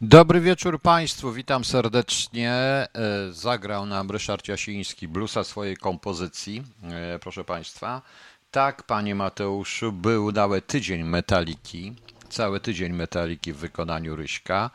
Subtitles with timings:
[0.00, 2.52] Dobry wieczór Państwu, witam serdecznie.
[2.52, 2.88] E,
[3.30, 8.02] Zagrał nam Ryszard Jasiński bluesa swojej kompozycji, e, proszę Państwa.
[8.50, 11.94] Tak, Panie Mateuszu, był nawet tydzień metaliki,
[12.28, 14.70] cały tydzień metaliki w wykonaniu Ryśka.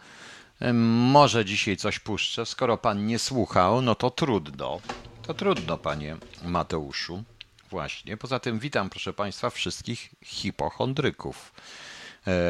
[0.59, 2.45] E, Może dzisiaj coś puszczę.
[2.45, 4.79] Skoro Pan nie słuchał, no to trudno.
[5.21, 7.23] To trudno, Panie Mateuszu.
[7.69, 8.17] Właśnie.
[8.17, 11.51] Poza tym witam, proszę Państwa, wszystkich hipochondryków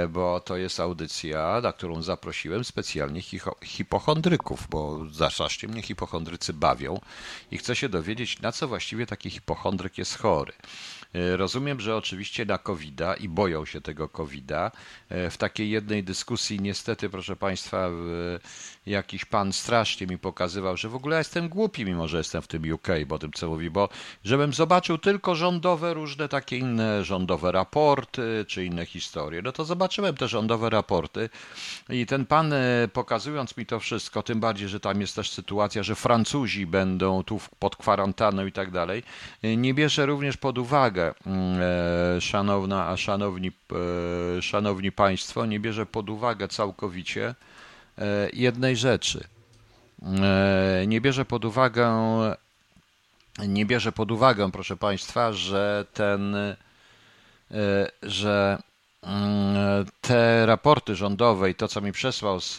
[0.09, 3.21] bo to jest audycja, na którą zaprosiłem specjalnie
[3.63, 4.99] hipochondryków, bo
[5.31, 6.99] strasznie mnie hipochondrycy bawią
[7.52, 10.53] i chcę się dowiedzieć, na co właściwie taki hipochondryk jest chory.
[11.15, 14.71] E, Rozumiem, że oczywiście na covid i boją się tego covid -a.
[15.31, 18.39] W takiej jednej dyskusji niestety, proszę Państwa, w-
[18.85, 22.73] jakiś pan strasznie mi pokazywał, że w ogóle jestem głupi, mimo że jestem w tym
[22.73, 23.89] UK, bo tym co mówi, bo
[24.23, 29.41] żebym zobaczył tylko rządowe, różne takie inne rządowe raporty, czy inne historie.
[29.41, 31.30] No to zobaczyłem te rządowe raporty
[31.89, 35.83] i ten pan e, pokazując mi to wszystko, tym bardziej, że tam jest też sytuacja,
[35.83, 39.03] że Francuzi będą tu pod kwarantanną i tak dalej,
[39.43, 41.59] e, nie bierze również pod uwagę, mm,
[42.17, 43.52] e, szanowna, a szanowni,
[44.38, 47.35] e, szanowni państwo, nie bierze pod uwagę całkowicie
[47.97, 49.23] e, jednej rzeczy.
[50.88, 51.91] Nie bierze pod uwagę,
[53.47, 56.35] nie bierze pod uwagę, proszę Państwa, że ten,
[58.03, 58.58] że
[59.03, 62.55] mm, te raporty rządowe i to, co mi przesłał z,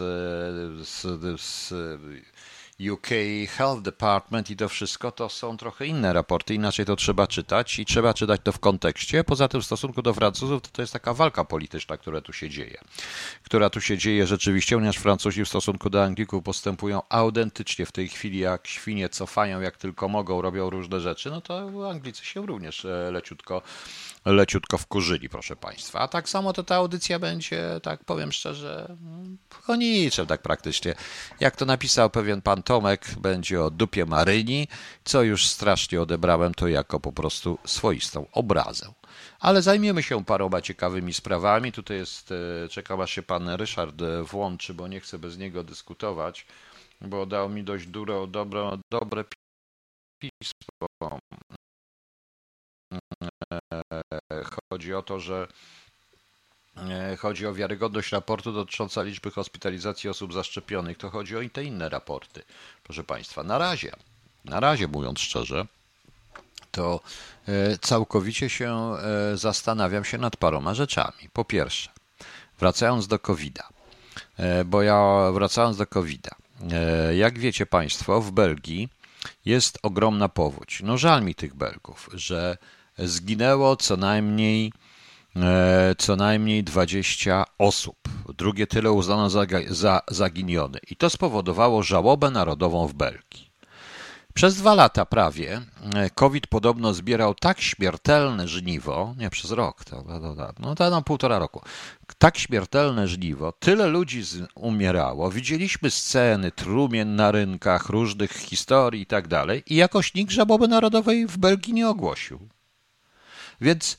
[0.89, 1.01] z,
[1.41, 1.73] z
[2.81, 3.09] UK
[3.49, 7.85] Health Department i to wszystko, to są trochę inne raporty, inaczej to trzeba czytać i
[7.85, 9.25] trzeba czytać to w kontekście.
[9.25, 12.51] Poza tym w stosunku do Francuzów to, to jest taka walka polityczna, która tu się
[12.51, 12.81] dzieje.
[13.45, 18.09] Która tu się dzieje rzeczywiście, ponieważ Francuzi w stosunku do Anglików postępują autentycznie w tej
[18.09, 22.85] chwili jak świnie, cofają jak tylko mogą, robią różne rzeczy, no to Anglicy się również
[22.85, 23.63] e, leciutko
[24.25, 25.99] leciutko wkurzyli, proszę Państwa.
[25.99, 30.95] A tak samo to ta audycja będzie, tak powiem szczerze, mm, o niczym tak praktycznie.
[31.41, 34.69] Jak to napisał pewien pan Tomek, będzie o dupie Maryni,
[35.05, 38.93] co już strasznie odebrałem to jako po prostu swoistą obrazę.
[39.41, 41.73] Ale zajmiemy się paroma ciekawymi sprawami.
[41.73, 42.33] Tutaj jest,
[42.65, 46.47] e, czekam aż się pan Ryszard e, włączy, bo nie chcę bez niego dyskutować,
[47.01, 49.25] bo dał mi dość duro, dobre, dobre
[50.19, 51.19] pismo.
[54.73, 55.47] Chodzi o to, że
[56.77, 60.99] e, chodzi o wiarygodność raportu dotycząca liczby hospitalizacji osób zaszczepionych.
[60.99, 62.43] To chodzi o i te inne raporty.
[62.85, 63.93] Proszę Państwa, na razie,
[64.45, 65.67] na razie mówiąc szczerze,
[66.71, 67.01] to
[67.49, 71.29] e, całkowicie się e, zastanawiam się nad paroma rzeczami.
[71.33, 71.91] Po pierwsze,
[72.59, 73.69] wracając do COVID-a,
[74.65, 76.37] bo ja wracając do COVID-a,
[77.15, 78.89] jak wiecie Państwo, w Belgii
[79.45, 80.81] jest ogromna powódź.
[80.83, 82.59] No żal mi tych Belgów, że
[82.99, 84.73] zginęło co najmniej
[85.37, 87.97] e, co najmniej 20 osób.
[88.39, 90.79] Drugie tyle uznano za, za zaginione.
[90.91, 93.53] I to spowodowało żałobę narodową w Belgii.
[94.35, 95.61] Przez dwa lata prawie
[95.95, 100.91] e, COVID podobno zbierał tak śmiertelne żniwo, nie przez rok, to, to, to, no to
[100.91, 101.63] na półtora roku,
[102.19, 109.07] tak śmiertelne żniwo, tyle ludzi z, umierało, widzieliśmy sceny trumien na rynkach, różnych historii i
[109.07, 112.49] tak dalej i jakoś nikt żałoby narodowej w Belgii nie ogłosił.
[113.63, 113.97] Więc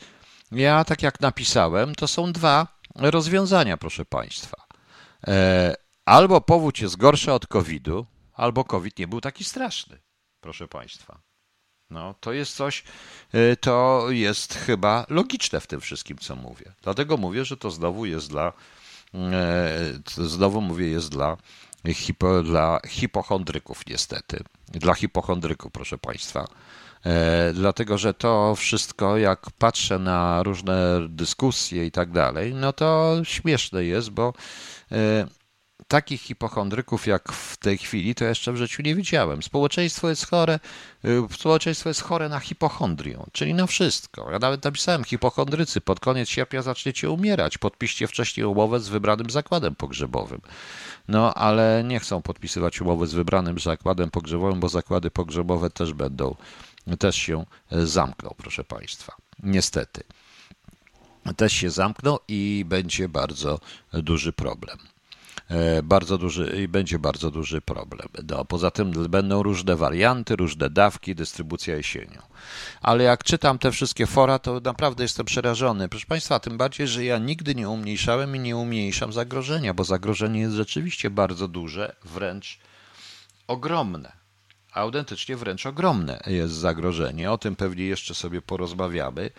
[0.51, 4.57] ja, tak jak napisałem, to są dwa rozwiązania, proszę Państwa.
[5.27, 5.75] E,
[6.05, 9.99] Albo powódź jest gorsza od COVID-u, albo COVID nie był taki straszny,
[10.41, 11.19] proszę Państwa.
[11.89, 12.83] No, to jest coś,
[13.33, 16.73] e, to jest chyba logiczne w tym wszystkim, co mówię.
[16.81, 18.53] Dlatego mówię, że to znowu jest dla,
[19.13, 19.79] e,
[20.17, 21.37] znowu mówię, jest dla,
[21.93, 24.43] hipo, dla hipochondryków, niestety.
[24.67, 26.47] Dla hipochondryków, proszę Państwa.
[27.05, 33.17] E, dlatego, że to wszystko, jak patrzę na różne dyskusje i tak dalej, no to
[33.23, 34.33] śmieszne jest, bo
[34.91, 35.27] e,
[35.87, 39.43] takich hipochondryków jak w tej chwili to jeszcze w życiu nie widziałem.
[39.43, 40.59] Społeczeństwo jest chore,
[41.05, 44.31] y, społeczeństwo jest chore na hipochondrię, czyli na wszystko.
[44.31, 49.75] Ja nawet napisałem, hipochondrycy, pod koniec sierpnia zaczniecie umierać, podpiszcie wcześniej umowę z wybranym zakładem
[49.75, 50.41] pogrzebowym.
[51.07, 56.35] No, ale nie chcą podpisywać umowy z wybranym zakładem pogrzebowym, bo zakłady pogrzebowe też będą,
[56.99, 59.15] też się e, zamkną, proszę Państwa.
[59.43, 60.03] Niestety.
[61.37, 63.59] Też się zamkną i będzie bardzo
[63.93, 64.77] duży problem.
[65.49, 68.07] E, Bardzo duży i będzie bardzo duży problem.
[68.29, 72.21] No, poza tym będą różne warianty, różne dawki, dystrybucja jesienią.
[72.81, 75.89] Ale jak czytam te wszystkie fora, to naprawdę jestem przerażony.
[75.89, 80.39] Proszę Państwa, tym bardziej, że ja nigdy nie umniejszałem i nie umniejszam zagrożenia, bo zagrożenie
[80.39, 82.59] jest rzeczywiście bardzo duże, wręcz
[83.47, 84.22] ogromne.
[84.73, 87.31] Autentycznie wręcz ogromne jest zagrożenie.
[87.31, 89.29] O tym pewnie jeszcze sobie porozmawiamy.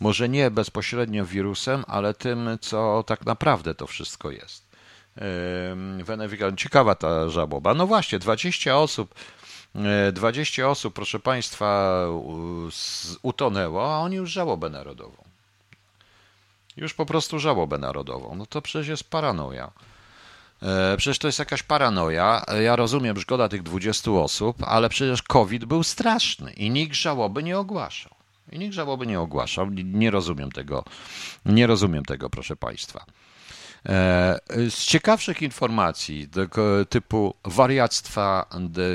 [0.00, 4.64] Może nie bezpośrednio wirusem, ale tym, co tak naprawdę to wszystko jest.
[6.04, 6.56] Wenefikan.
[6.56, 7.74] Ciekawa ta żałoba.
[7.74, 9.14] No właśnie, 20 osób
[10.12, 12.00] 20 osób, proszę Państwa,
[13.22, 15.24] utonęło, a oni już żałobę narodową.
[16.76, 18.34] Już po prostu żałobę narodową.
[18.34, 19.70] No to przecież jest paranoja.
[20.62, 22.44] E, przecież to jest jakaś paranoja.
[22.62, 27.58] Ja rozumiem, szkoda tych 20 osób, ale przecież COVID był straszny i nikt żałoby nie
[27.58, 28.14] ogłaszał.
[28.52, 29.70] I nikt żałoby nie ogłaszał.
[29.70, 30.84] Nie rozumiem tego.
[31.46, 33.04] Nie rozumiem tego, proszę Państwa.
[33.88, 34.40] E,
[34.70, 36.28] z ciekawszych informacji
[36.88, 38.46] typu wariactwa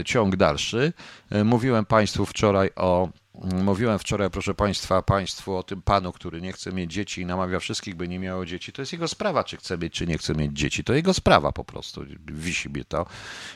[0.06, 0.94] ciąg dalszy,
[1.30, 3.10] e, mówiłem Państwu wczoraj o
[3.44, 7.60] Mówiłem wczoraj, proszę Państwa, Państwu o tym panu, który nie chce mieć dzieci i namawia
[7.60, 8.72] wszystkich, by nie miało dzieci.
[8.72, 10.84] To jest jego sprawa, czy chce mieć, czy nie chce mieć dzieci.
[10.84, 12.06] To jego sprawa po prostu.
[12.26, 13.06] Wisi mnie to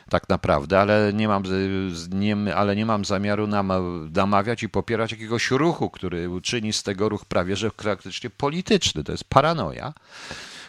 [0.09, 1.43] tak naprawdę, ale nie mam,
[2.09, 3.47] nie, ale nie mam zamiaru
[4.11, 9.03] namawiać i popierać jakiegoś ruchu, który czyni z tego ruch prawie że praktycznie polityczny.
[9.03, 9.93] To jest paranoja.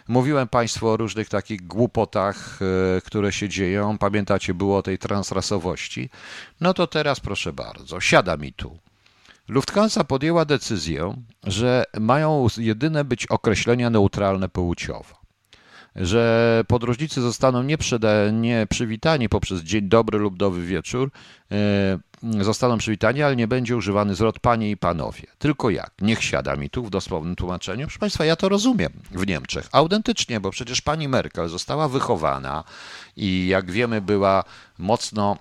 [0.08, 2.58] Mówiłem Państwu o różnych takich głupotach,
[2.96, 3.98] e, które się dzieją.
[3.98, 6.10] Pamiętacie, było o tej transrasowości.
[6.60, 8.78] No to teraz proszę bardzo, siada mi tu.
[9.48, 15.24] Lufthansa podjęła decyzję, że mają jedyne być określenia neutralne płciowo.
[15.96, 21.10] Że podróżnicy zostaną nie, przyda, nie przywitani poprzez dzień dobry lub dobry wieczór,
[21.52, 25.22] e, zostaną przywitani, ale nie będzie używany zwrot panie i panowie.
[25.38, 25.90] Tylko jak?
[26.00, 27.86] Niech siada mi tu w dosłownym tłumaczeniu.
[27.86, 29.68] Proszę Państwa, ja to rozumiem w Niemczech.
[29.72, 32.64] Autentycznie, bo przecież pani Merkel została wychowana
[33.16, 34.44] i jak wiemy była
[34.78, 35.36] mocno,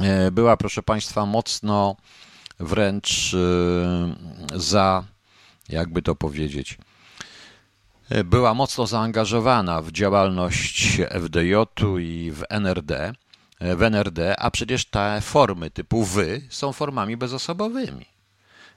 [0.00, 1.96] e, była proszę Państwa mocno
[2.60, 3.38] wręcz y,
[4.54, 5.04] za,
[5.68, 6.78] jakby to powiedzieć,
[8.12, 13.12] y, była mocno zaangażowana w działalność FDJ-u i w NRD,
[13.62, 18.06] y, w NRD, a przecież te formy typu wy są formami bezosobowymi.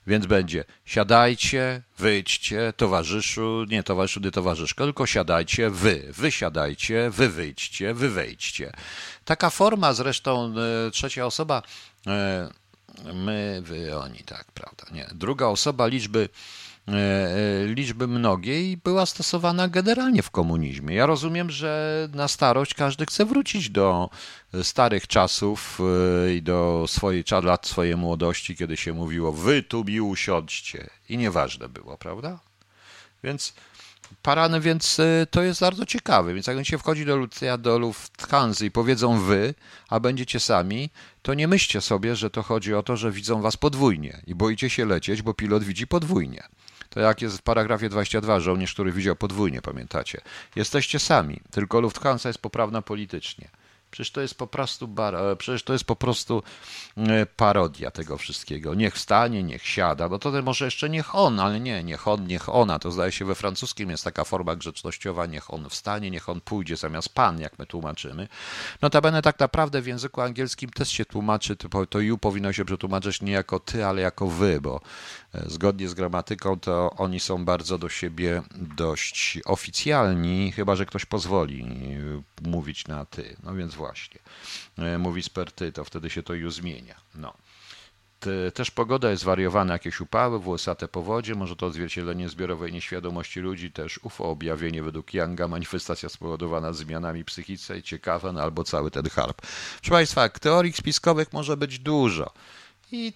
[0.07, 7.29] Więc będzie siadajcie, wyjdźcie, towarzyszu, nie towarzyszu, nie towarzyszko, tylko siadajcie wy, wy siadajcie, wy
[7.29, 8.71] wyjdźcie, wy wejdźcie.
[9.25, 10.53] Taka forma zresztą
[10.91, 11.61] trzecia osoba
[13.13, 14.85] My, wy, oni, tak, prawda.
[14.91, 15.09] Nie.
[15.13, 16.29] Druga osoba liczby,
[16.87, 20.95] e, e, liczby mnogiej była stosowana generalnie w komunizmie.
[20.95, 24.09] Ja rozumiem, że na starość każdy chce wrócić do
[24.63, 25.79] starych czasów
[26.25, 31.17] e, i do swojej lat swojej młodości, kiedy się mówiło wy tu mi usiądźcie i
[31.17, 32.39] nieważne było, prawda?
[33.23, 33.53] Więc
[34.21, 34.97] parany, więc
[35.31, 36.33] to jest bardzo ciekawe.
[36.33, 37.27] Więc jak się wchodzi do,
[37.59, 39.53] do Lufthansa i powiedzą wy,
[39.89, 40.89] a będziecie sami,
[41.29, 44.69] to nie myślcie sobie, że to chodzi o to, że widzą was podwójnie i boicie
[44.69, 46.43] się lecieć, bo pilot widzi podwójnie.
[46.89, 50.21] To jak jest w paragrafie 22, żołnierz, który widział podwójnie, pamiętacie.
[50.55, 53.49] Jesteście sami, tylko Lufthansa jest poprawna politycznie.
[53.91, 54.89] Przecież to jest po prostu
[55.31, 56.43] e, przecież to jest po prostu
[56.97, 58.73] e, parodia tego wszystkiego.
[58.73, 60.09] Niech wstanie, niech siada.
[60.09, 62.79] No to może jeszcze niech on, ale nie, niech on, niech ona.
[62.79, 66.77] To zdaje się we francuskim jest taka forma grzecznościowa, niech on wstanie, niech on pójdzie
[66.77, 68.27] zamiast pan, jak my tłumaczymy.
[68.81, 71.55] Notabene tak naprawdę w języku angielskim też się tłumaczy,
[71.89, 74.81] to, you powinno się przetłumaczyć nie jako ty, ale jako wy, bo
[75.33, 81.67] zgodnie z gramatyką to oni są bardzo do siebie dość oficjalni, chyba że ktoś pozwoli
[82.41, 83.35] mówić na ty.
[83.43, 84.19] No więc właśnie.
[84.77, 86.95] E, mówi sperty, to wtedy się to już zmienia.
[87.15, 87.33] No.
[88.53, 93.99] Też pogoda jest wariowana, jakieś upały, włosate powodzie, może to odzwierciedlenie zbiorowej nieświadomości ludzi, też
[94.03, 99.41] UFO, objawienie według Younga, manifestacja spowodowana zmianami psychice, ciekawe, no albo cały ten harp.
[99.77, 102.33] Proszę Państwa, teorii spiskowych może być dużo
[102.91, 103.13] i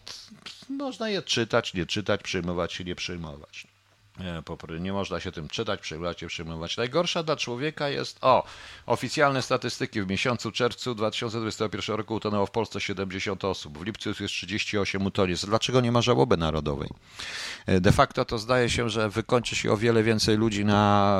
[0.69, 3.67] można je czytać, nie czytać, przyjmować się, nie przyjmować.
[4.19, 6.77] Nie, nie można się tym czytać, przejmować się, przyjmować.
[6.77, 8.43] Najgorsza dla człowieka jest, o,
[8.85, 10.01] oficjalne statystyki.
[10.01, 13.77] W miesiącu czerwcu 2021 roku utonęło w Polsce 70 osób.
[13.77, 15.45] W lipcu jest 38 utoniec.
[15.45, 16.89] Dlaczego nie ma żałoby narodowej?
[17.65, 21.19] E, de facto to zdaje się, że wykończy się o wiele więcej ludzi na,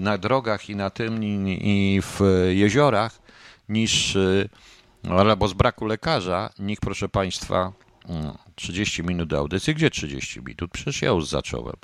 [0.00, 3.18] na drogach i na tym, i, i w jeziorach,
[3.68, 4.18] niż,
[5.04, 7.72] e, albo z braku lekarza, nikt, proszę Państwa,
[8.54, 9.74] 30 mm, minut audycji.
[9.74, 10.70] Gdzie 30 minut?
[10.72, 11.76] Przecież ja już zacząłem.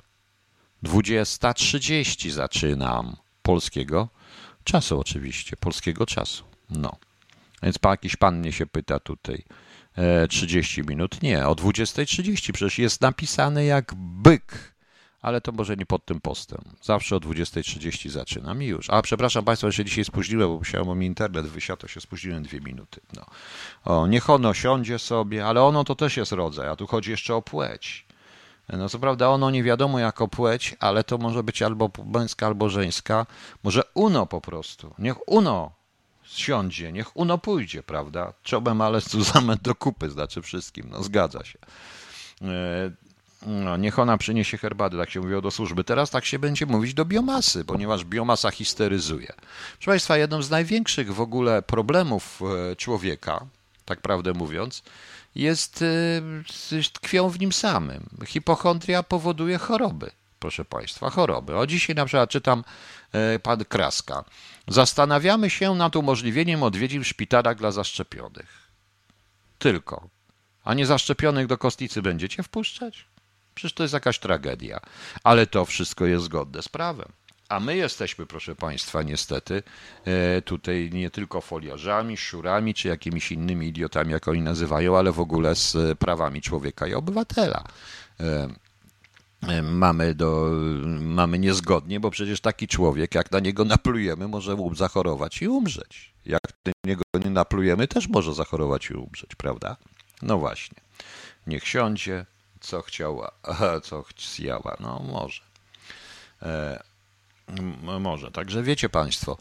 [0.84, 4.08] 20.30 zaczynam polskiego
[4.64, 6.44] czasu oczywiście, polskiego czasu.
[6.70, 6.96] No.
[7.62, 9.44] Więc jakiś pan mnie się pyta tutaj.
[9.96, 11.22] E, 30 minut?
[11.22, 14.69] Nie, o 20.30 przecież jest napisane jak byk,
[15.22, 16.60] ale to może nie pod tym postem.
[16.82, 18.90] Zawsze o 20.30 zaczynam i już.
[18.90, 22.42] A przepraszam Państwa, że się dzisiaj spóźniłem, bo musiałem mi internet wysiadł, to się spóźniłem
[22.42, 23.00] dwie minuty.
[23.16, 23.26] No.
[23.84, 27.34] O, niech ono siądzie sobie, ale ono to też jest rodzaj, a tu chodzi jeszcze
[27.34, 28.06] o płeć.
[28.68, 32.68] No co prawda ono nie wiadomo jako płeć, ale to może być albo męska, albo
[32.68, 33.26] żeńska.
[33.62, 34.94] Może uno po prostu.
[34.98, 35.72] Niech uno
[36.24, 38.32] siądzie, niech uno pójdzie, prawda?
[38.42, 39.00] Czobem ale
[39.34, 40.86] zame do kupy, znaczy wszystkim.
[40.90, 41.58] No zgadza się.
[43.46, 45.84] No, niech ona przyniesie herbaty, tak się mówiło do służby.
[45.84, 49.32] Teraz tak się będzie mówić do biomasy, ponieważ biomasa histeryzuje.
[49.72, 52.40] Proszę Państwa, jednym z największych w ogóle problemów
[52.72, 53.46] e, człowieka,
[53.84, 54.82] tak prawdę mówiąc,
[55.34, 55.84] jest,
[56.72, 58.08] e, tkwią w nim samym.
[58.26, 61.56] Hipochondria powoduje choroby, proszę Państwa, choroby.
[61.56, 62.64] O dzisiaj na przykład czytam
[63.12, 64.24] e, pan Kraska.
[64.68, 68.70] Zastanawiamy się nad umożliwieniem odwiedzin w szpitalach dla zaszczepionych.
[69.58, 70.08] Tylko.
[70.64, 73.09] A nie zaszczepionych do kostnicy będziecie wpuszczać?
[73.60, 74.80] Przecież to jest jakaś tragedia.
[75.24, 77.12] Ale to wszystko jest zgodne z prawem.
[77.48, 79.62] A my jesteśmy, proszę Państwa, niestety
[80.04, 85.20] e, tutaj nie tylko foliarzami, szurami czy jakimiś innymi idiotami, jak oni nazywają, ale w
[85.20, 87.64] ogóle z prawami człowieka i obywatela
[88.20, 88.48] e,
[89.48, 90.50] e, mamy, do,
[91.00, 96.14] mamy niezgodnie, bo przecież taki człowiek, jak na niego naplujemy, może zachorować i umrzeć.
[96.26, 99.76] Jak na niego nie naplujemy, też może zachorować i umrzeć, prawda?
[100.22, 100.78] No właśnie.
[101.46, 102.26] Niech siądzie,
[102.60, 103.30] co chciała,
[103.82, 104.76] co chciała.
[104.80, 105.42] No może.
[106.42, 106.82] E,
[108.00, 108.30] może.
[108.30, 109.36] Także wiecie Państwo,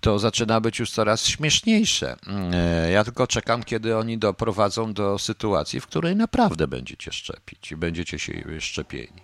[0.00, 2.16] to zaczyna być już coraz śmieszniejsze.
[2.52, 7.76] E, ja tylko czekam, kiedy oni doprowadzą do sytuacji, w której naprawdę będziecie szczepić i
[7.76, 9.22] będziecie się szczepieni.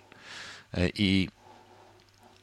[0.73, 1.29] E, I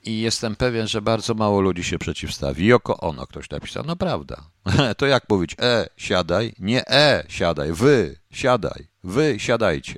[0.05, 2.67] i jestem pewien, że bardzo mało ludzi się przeciwstawi.
[2.67, 3.85] Joko ono, ktoś napisał.
[3.87, 4.43] No prawda.
[4.99, 5.57] To jak mówić?
[5.61, 6.55] E, siadaj.
[6.59, 7.73] Nie e, siadaj.
[7.73, 8.87] Wy, siadaj.
[9.05, 9.95] Wy, siadajcie.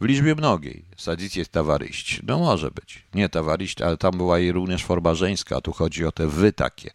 [0.00, 0.84] W liczbie mnogiej.
[0.96, 2.20] Sadzicie tawaryść.
[2.26, 3.04] No może być.
[3.14, 6.90] Nie tawaryść, ale tam była i również forma żeńska, tu chodzi o te wy takie.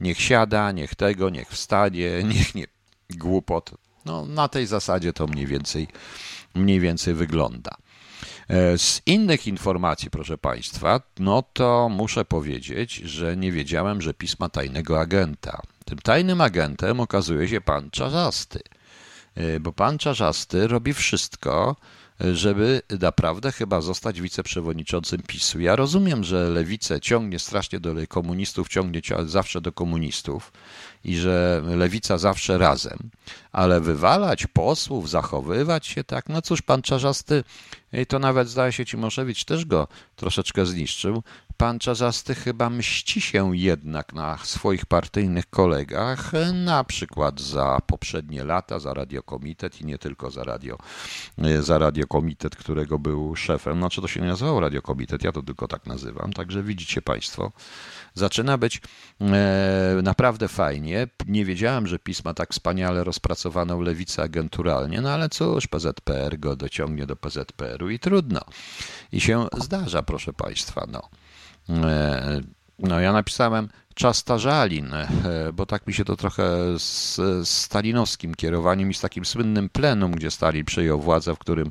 [0.00, 2.66] Niech siada, niech tego, niech wstanie, niech nie
[3.10, 3.70] głupot.
[4.04, 5.88] No na tej zasadzie to mniej więcej,
[6.54, 7.76] mniej więcej wygląda.
[8.48, 14.48] E, z innych informacji, proszę Państwa, no to muszę powiedzieć, że nie wiedziałem, że pisma
[14.48, 15.62] tajnego agenta.
[15.84, 18.60] Tym tajnym agentem okazuje się pan Czarzasty,
[19.34, 21.76] e, bo pan Czarzasty robi wszystko,
[22.20, 25.60] żeby naprawdę chyba zostać wiceprzewodniczącym PiSu.
[25.60, 30.52] Ja rozumiem, że lewicę ciągnie strasznie do komunistów, ciągnie zawsze do komunistów
[31.04, 32.98] i że lewica zawsze razem,
[33.52, 37.44] ale wywalać posłów, zachowywać się tak, no cóż, pan Czarzasty,
[38.08, 41.22] to nawet zdaje się Cimoszewicz też go troszeczkę zniszczył,
[41.56, 48.78] pan Czarzasty chyba mści się jednak na swoich partyjnych kolegach, na przykład za poprzednie lata,
[48.78, 50.78] za Radiokomitet i nie tylko za, radio,
[51.60, 53.78] za Radiokomitet, którego był szefem.
[53.78, 56.32] Znaczy to się nie nazywało Radiokomitet, ja to tylko tak nazywam.
[56.32, 57.52] Także widzicie Państwo,
[58.14, 58.80] zaczyna być
[59.20, 61.08] e, naprawdę fajnie.
[61.26, 67.06] Nie wiedziałem, że pisma tak wspaniale rozpracowaną lewicę agenturalnie, no ale cóż, PZPR go dociągnie
[67.06, 67.16] do
[67.90, 68.40] I trudno.
[69.12, 71.02] I się zdarza, proszę Państwa, no.
[71.68, 72.40] E,
[72.78, 75.08] no ja napisałem czas Tarzalin, e,
[75.52, 80.12] bo tak mi się to trochę z, z stalinowskim kierowaniem i z takim słynnym plenum,
[80.12, 81.70] gdzie Stalin przejął władzę, w którym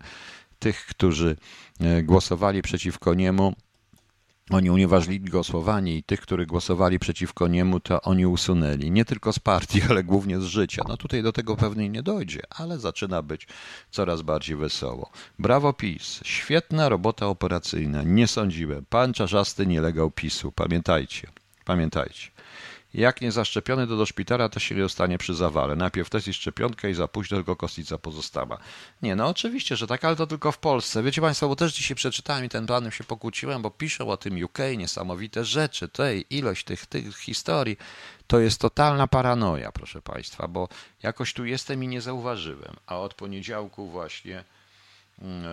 [0.60, 1.36] tych, którzy
[1.80, 3.56] e, głosowali przeciwko niemu,
[4.50, 8.92] oni unieważnili głosowanie i tych, którzy głosowali przeciwko niemu, to oni usunęli.
[8.92, 10.84] Nie tylko z partii, ale głównie z życia.
[10.88, 13.48] No tutaj do tego pewnie nie dojdzie, ale zaczyna być
[13.92, 15.10] coraz bardziej wesoło.
[15.40, 16.20] Brawo PiS.
[16.24, 18.04] Świetna robota operacyjna.
[18.04, 18.86] Nie sądziłem.
[18.90, 20.52] Pan Czarzasty nie legał PiSu.
[20.52, 21.28] Pamiętajcie.
[21.66, 22.35] Pamiętajcie.
[22.96, 25.76] Jak nie zaszczepiony, to do szpitala też się nie dostanie przy zawale.
[25.76, 28.58] Najpierw test i szczepionkę i za późno tylko kostnica pozostała.
[29.02, 31.04] Nie, no oczywiście, że tak, ale to tylko w Polsce.
[31.04, 34.44] Wiecie Państwo, bo też dzisiaj przeczytałem i ten planem się pokłóciłem, bo piszą o tym
[34.44, 37.78] UK, niesamowite rzeczy, tej ilość tych, tych historii.
[38.28, 40.70] To jest totalna paranoja, proszę Państwa, bo
[41.04, 42.76] jakoś tu jestem i nie zauważyłem.
[42.88, 44.44] A od poniedziałku właśnie,
[45.22, 45.46] mm,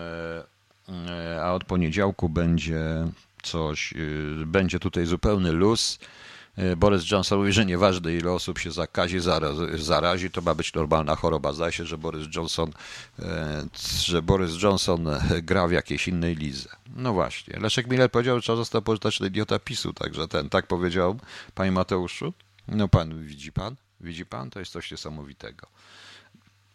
[0.89, 3.07] e, e, a od poniedziałku będzie
[3.43, 5.99] coś, y, będzie tutaj zupełny luz
[6.77, 9.17] Boris Johnson mówi, że nieważne ile osób się zakazi,
[9.73, 11.53] zarazi, to ma być normalna choroba.
[11.53, 12.71] Zdaje się, że Boris Johnson,
[13.19, 13.65] e,
[13.99, 15.07] że Boris Johnson
[15.41, 16.69] gra w jakiejś innej lidze.
[16.95, 17.59] No właśnie.
[17.59, 21.19] Leszek Miller powiedział, że trzeba został pożyteczny idiota PiSu, także ten, tak powiedział,
[21.55, 22.33] panie Mateuszu.
[22.67, 23.75] No pan, widzi pan?
[24.01, 24.49] Widzi pan?
[24.49, 25.67] To jest coś niesamowitego.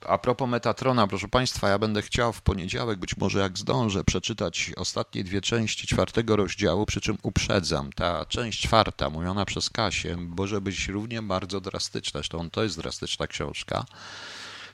[0.06, 4.72] A propos Metatrona, proszę Państwa, ja będę chciał w poniedziałek, być może jak zdążę, przeczytać
[4.76, 10.60] ostatnie dwie części czwartego rozdziału, przy czym uprzedzam, ta część czwarta, mówiona przez Kasię, może
[10.60, 13.84] być równie bardzo drastyczna, zresztą to jest drastyczna książka.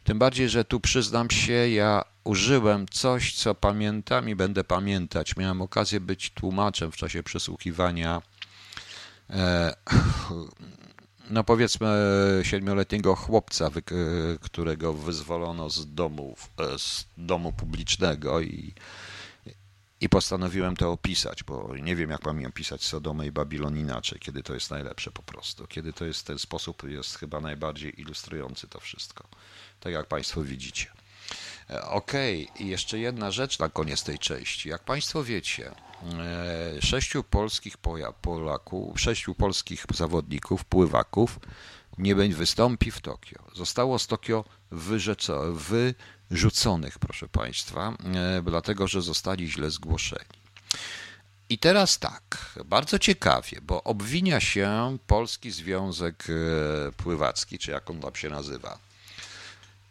[0.04, 5.36] Tym bardziej, że tu przyznam się, ja użyłem coś, co pamiętam i będę pamiętać.
[5.36, 8.22] Miałem okazję być tłumaczem w czasie przesłuchiwania
[9.30, 9.74] e,
[11.30, 11.88] no powiedzmy
[12.42, 13.70] siedmioletniego chłopca,
[14.40, 18.74] którego wyzwolono z domu, e, z domu publicznego i,
[20.00, 24.42] i postanowiłem to opisać, bo nie wiem jak mam opisać Sodomę i Babilon inaczej, kiedy
[24.42, 25.66] to jest najlepsze po prostu.
[25.66, 29.28] Kiedy to jest ten sposób jest chyba najbardziej ilustrujący to wszystko.
[29.80, 31.03] Tak jak Państwo widzicie.
[31.70, 32.66] E, okej, okay.
[32.66, 34.68] i jeszcze jedna rzecz na koniec tej części.
[34.68, 37.76] Jak Państwo wiecie, e, sześciu polskich
[38.22, 41.40] Polaków, sześciu polskich zawodników, pływaków
[41.98, 43.38] nie wystąpi w Tokio.
[43.54, 44.44] Zostało z Tokio
[46.30, 50.44] wyrzuconych, proszę Państwa, e, dlatego że zostali źle zgłoszeni.
[51.48, 56.24] I teraz tak, bardzo ciekawie, bo obwinia się Polski Związek
[56.96, 58.78] Pływacki, czy jak on tam się nazywa,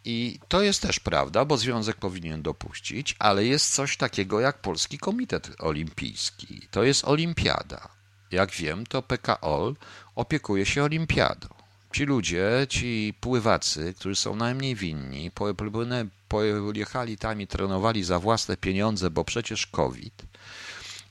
[0.05, 4.98] i to jest też prawda, bo związek powinien dopuścić, ale jest coś takiego jak Polski
[4.98, 6.67] Komitet Olimpijski.
[6.72, 7.89] To jest olimpiada.
[8.31, 9.75] Jak wiem, to PKOL
[10.15, 11.48] opiekuje się olimpiadą.
[11.93, 15.31] Ci ludzie, ci pływacy, którzy są najmniej winni,
[16.27, 20.24] pojechali tam i trenowali za własne pieniądze, bo przecież COVID–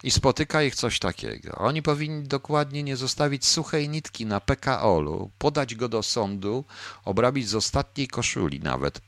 [0.05, 1.55] i spotyka ich coś takiego.
[1.55, 6.65] Oni powinni dokładnie nie zostawić suchej nitki na PKO-u, podać go do sądu,
[7.05, 9.01] obrabić z ostatniej koszuli nawet,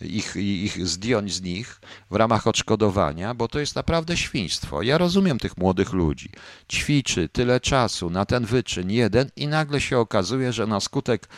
[0.00, 4.82] ich, ich zdjąć z nich w ramach odszkodowania, bo to jest naprawdę świństwo.
[4.82, 6.30] Ja rozumiem tych młodych ludzi.
[6.72, 11.28] Ćwiczy tyle czasu na ten wyczyn jeden i nagle się okazuje, że na skutek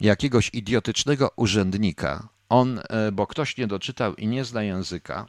[0.00, 5.26] jakiegoś idiotycznego urzędnika, on, e, bo ktoś nie doczytał i nie zna języka,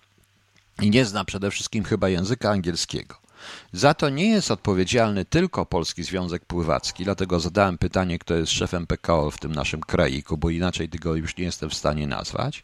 [0.82, 3.23] i nie zna przede wszystkim chyba języka angielskiego.
[3.72, 8.88] Za to nie jest odpowiedzialny tylko Polski Związek Pływacki, dlatego zadałem pytanie, kto jest szefem
[8.88, 12.64] PKO w tym naszym kraiku, bo inaczej tego już nie jestem w stanie nazwać.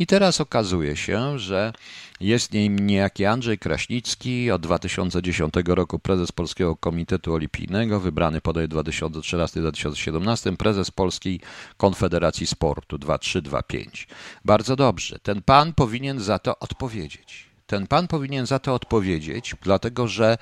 [0.00, 1.72] I teraz okazuje się, że
[2.20, 10.56] jest nim niejaki Andrzej Kraśnicki, od 2010 roku prezes Polskiego Komitetu Olimpijnego, wybrany podaj 2013-2017,
[10.56, 11.40] prezes Polskiej
[11.76, 14.08] Konfederacji Sportu 2325.
[14.44, 15.18] Bardzo dobrze.
[15.18, 17.49] Ten pan powinien za to odpowiedzieć.
[17.70, 20.38] Ten pan powinien za to odpowiedzieć, dlatego że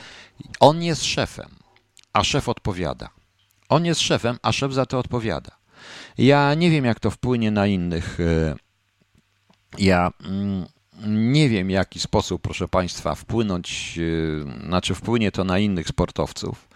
[0.61, 1.49] on jest szefem,
[2.13, 3.09] a szef odpowiada.
[3.69, 5.51] On jest szefem, a szef za to odpowiada.
[6.19, 8.21] Ja nie wiem, jak to wpłynie na innych.
[8.21, 8.55] E,
[9.79, 10.67] ja mm,
[11.07, 16.69] nie wiem, jaki sposób, proszę Państwa, wpłynąć, e, znaczy wpłynie to na innych sportowców.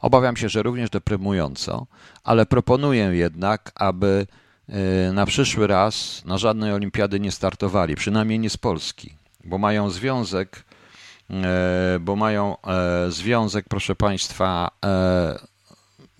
[0.00, 1.86] Obawiam się, że również deprymująco,
[2.24, 4.26] ale proponuję jednak, aby
[4.68, 9.17] e, na przyszły raz na żadnej olimpiady nie startowali, przynajmniej nie z Polski
[9.48, 10.64] bo mają związek,
[11.30, 15.38] e, bo mają e, związek, proszę Państwa, e,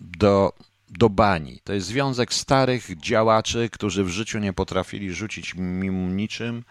[0.01, 0.53] do,
[0.89, 1.61] do bani.
[1.65, 6.65] To jest związek starych działaczy, którzy w życiu nie potrafili rzucić mimo niczym,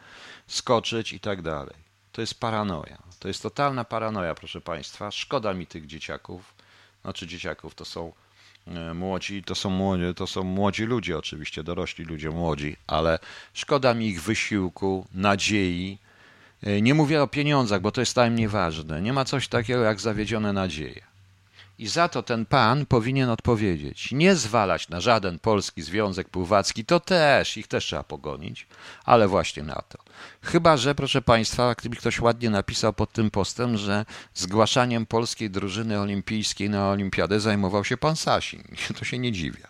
[0.47, 1.75] skoczyć i tak dalej.
[2.11, 2.97] To jest paranoja.
[3.19, 5.11] To jest totalna paranoja, proszę Państwa.
[5.11, 6.53] Szkoda mi tych dzieciaków.
[7.01, 8.13] Znaczy dzieciaków to są
[8.95, 13.19] młodzi, to są młodzi, to są młodzi ludzie oczywiście, dorośli ludzie młodzi, ale
[13.53, 15.97] szkoda mi ich wysiłku, nadziei,
[16.81, 19.01] nie mówię o pieniądzach, bo to jest tam nieważne.
[19.01, 21.01] Nie ma coś takiego jak zawiedzione nadzieje.
[21.79, 24.11] I za to ten pan powinien odpowiedzieć.
[24.11, 28.67] Nie zwalać na żaden polski związek pływacki, to też, ich też trzeba pogonić,
[29.05, 29.97] ale właśnie na to.
[30.41, 35.99] Chyba, że, proszę Państwa, gdyby ktoś ładnie napisał pod tym postem, że zgłaszaniem polskiej drużyny
[35.99, 38.63] olimpijskiej na olimpiadę zajmował się pan Sasin.
[38.99, 39.67] To się nie dziwię.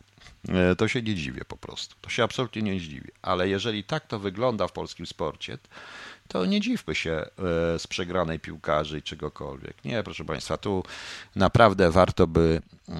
[0.50, 1.96] E, to się nie dziwię po prostu.
[2.02, 3.12] To się absolutnie nie dziwię.
[3.22, 5.58] Ale jeżeli tak to wygląda w polskim sporcie,
[6.28, 7.30] to nie dziwmy się e,
[7.80, 9.86] z przegranej piłkarzy i czegokolwiek.
[9.86, 10.84] Nie, proszę Państwa, tu
[11.36, 12.62] naprawdę warto by.
[12.90, 12.94] E,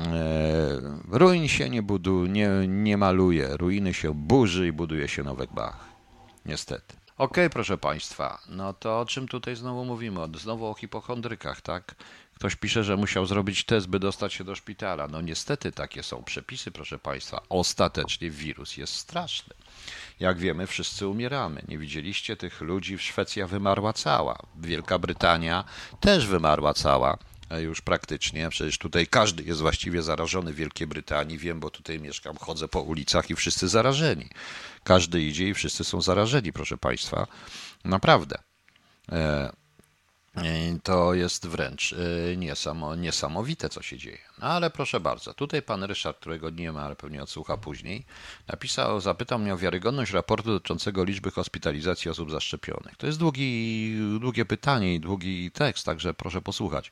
[1.12, 5.86] ruin się nie, budu, nie, nie maluje, ruiny się burzy i buduje się nowe bach.
[6.46, 7.07] Niestety.
[7.18, 10.20] Okej, okay, proszę Państwa, no to o czym tutaj znowu mówimy?
[10.36, 11.96] Znowu o hipochondrykach, tak?
[12.36, 15.08] Ktoś pisze, że musiał zrobić test, by dostać się do szpitala.
[15.08, 17.42] No niestety takie są przepisy, proszę Państwa.
[17.50, 19.54] Ostatecznie wirus jest straszny.
[20.20, 21.64] Jak wiemy, wszyscy umieramy.
[21.68, 22.98] Nie widzieliście tych ludzi?
[22.98, 24.38] Szwecja wymarła cała.
[24.56, 25.64] Wielka Brytania
[26.00, 27.18] też wymarła cała
[27.56, 28.50] już praktycznie.
[28.50, 31.38] Przecież tutaj każdy jest właściwie zarażony w Wielkiej Brytanii.
[31.38, 34.30] Wiem, bo tutaj mieszkam, chodzę po ulicach i wszyscy zarażeni.
[34.84, 37.28] Każdy idzie i wszyscy są zarażeni, proszę Państwa.
[37.86, 38.38] Naprawdę.
[39.12, 39.52] E,
[40.84, 42.38] to jest wręcz y,
[42.98, 44.18] niesamowite, co się dzieje.
[44.42, 48.06] No ale proszę bardzo, tutaj pan Ryszard, którego nie ma, ale pewnie odsłucha później,
[48.48, 52.98] napisał, zapytał mnie o wiarygodność raportu dotyczącego liczby hospitalizacji osób zaszczepionych.
[52.98, 56.92] To jest długi, długie pytanie i długi tekst, także proszę posłuchać.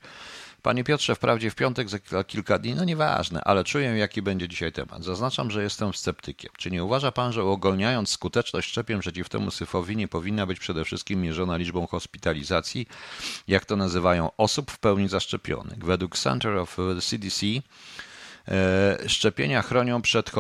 [0.66, 4.72] Panie Piotrze, wprawdzie w piątek za kilka dni, no nieważne, ale czuję, jaki będzie dzisiaj
[4.72, 5.04] temat.
[5.04, 6.52] Zaznaczam, że jestem sceptykiem.
[6.58, 10.86] Czy nie uważa pan, że ogólniając skuteczność szczepień przeciw temu syfowi nie powinna być przede
[10.86, 12.88] wszystkim mierzona liczbą hospitalizacji,
[13.48, 15.86] jak to nazywają, osób w pełni zaszczepionych?
[15.86, 17.62] Według Center of CDC E,
[19.08, 20.32] szczepienia chronią przed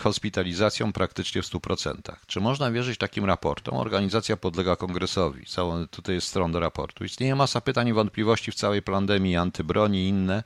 [0.00, 1.94] hospitalizacją praktycznie w 100%.
[2.26, 3.76] Czy można wierzyć takim raportom?
[3.76, 5.46] Organizacja podlega kongresowi.
[5.46, 7.04] Całą, tutaj jest stron do raportu.
[7.04, 10.42] Istnieje masa pytań i wątpliwości w całej pandemii, antybroni i inne,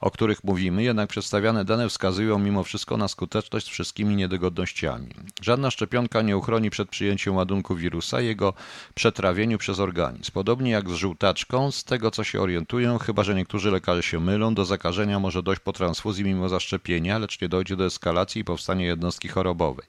[0.00, 5.08] o których mówimy, jednak przedstawiane dane wskazują mimo wszystko na skuteczność z wszystkimi niedogodnościami.
[5.42, 8.54] Żadna szczepionka nie uchroni przed przyjęciem ładunku wirusa jego
[8.94, 10.32] przetrawieniu przez organizm.
[10.32, 14.54] Podobnie jak z żółtaczką, z tego co się orientują, chyba że niektórzy lekarze się mylą,
[14.54, 18.86] do zakażenia może dojść po transfuzji mimo zaszczepienia, lecz nie dojdzie do eskalacji i powstania
[18.86, 19.86] jednostki chorobowej.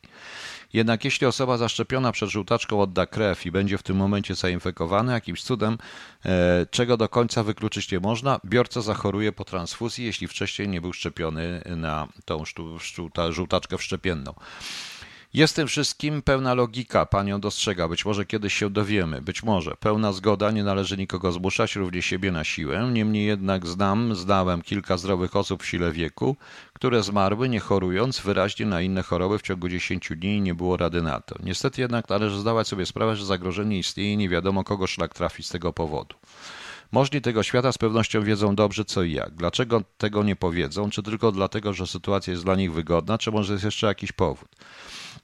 [0.74, 5.44] Jednak jeśli osoba zaszczepiona przed żółtaczką odda krew i będzie w tym momencie zainfekowana jakimś
[5.44, 5.78] cudem,
[6.26, 10.94] e, czego do końca wykluczyć nie można, biorca zachoruje po transfuzji, jeśli wcześniej nie był
[10.94, 12.44] szczepiony na tą
[13.30, 14.34] żółtaczkę wszczepienną.
[15.34, 17.88] Jest tym wszystkim pełna logika, panią dostrzega.
[17.88, 19.76] Być może kiedyś się dowiemy, być może.
[19.80, 22.90] Pełna zgoda, nie należy nikogo zmuszać, również siebie na siłę.
[22.94, 26.36] Niemniej jednak znam, znałem kilka zdrowych osób w sile wieku,
[26.74, 30.78] które zmarły nie chorując wyraźnie na inne choroby w ciągu 10 dni i nie było
[30.78, 31.36] rady na to.
[31.44, 35.44] Niestety jednak należy zdawać sobie sprawę, że zagrożenie istnieje i nie wiadomo kogo szlak trafi
[35.44, 36.16] z tego powodu.
[36.92, 39.34] Możni tego świata z pewnością wiedzą dobrze co i jak.
[39.34, 40.90] Dlaczego tego nie powiedzą?
[40.90, 44.50] Czy tylko dlatego, że sytuacja jest dla nich wygodna, czy może jest jeszcze jakiś powód?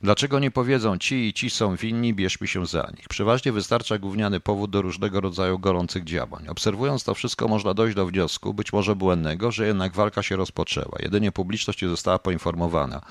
[0.05, 3.07] Dlaczego nie powiedzą ci i ci są winni, bierzmy się za nich?
[3.09, 6.47] Przeważnie wystarcza gówniany powód do różnego rodzaju gorących działań.
[6.47, 10.97] Obserwując to wszystko można dojść do wniosku, być może błędnego, że jednak walka się rozpoczęła.
[10.99, 13.01] Jedynie publiczność nie została poinformowana.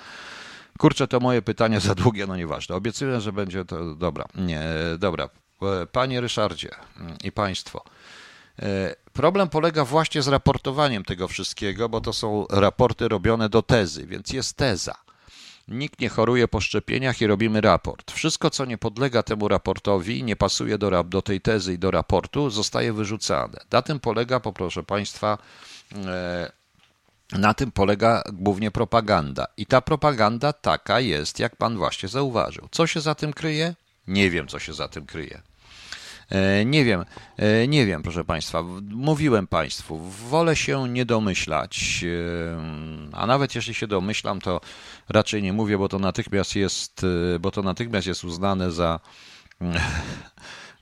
[0.78, 2.74] Kurczę, to moje pytanie za długie, no nieważne.
[2.74, 3.94] Obiecuję, że będzie to...
[3.94, 4.62] Dobra, nie,
[4.98, 5.28] dobra.
[5.92, 6.70] Panie Ryszardzie
[7.24, 7.85] i Państwo,
[8.62, 14.07] e, Problem polega właśnie z raportowaniem tego wszystkiego, bo to są raporty robione do tezy,
[14.07, 15.03] więc jest teza.
[15.68, 18.12] Nikt nie choruje po szczepieniach i robimy raport.
[18.12, 22.50] Wszystko, co nie podlega temu raportowi, nie pasuje do, do tej tezy i do raportu,
[22.50, 23.59] zostaje wyrzucane.
[23.72, 25.38] Na tym polega, poproszę Państwa,
[26.07, 26.53] e,
[27.33, 29.46] na tym polega głównie propaganda.
[29.57, 32.68] I ta propaganda taka jest, jak Pan właśnie zauważył.
[32.70, 33.74] Co się za tym kryje?
[34.07, 35.42] Nie wiem, co się za tym kryje.
[36.30, 37.04] E, nie wiem,
[37.37, 38.62] e, nie wiem, proszę Państwa.
[38.90, 44.60] Mówiłem Państwu, wolę się nie domyślać, e, a nawet jeśli się domyślam, to
[45.08, 47.06] raczej nie mówię, bo to natychmiast jest,
[47.40, 49.00] bo to natychmiast jest uznane za.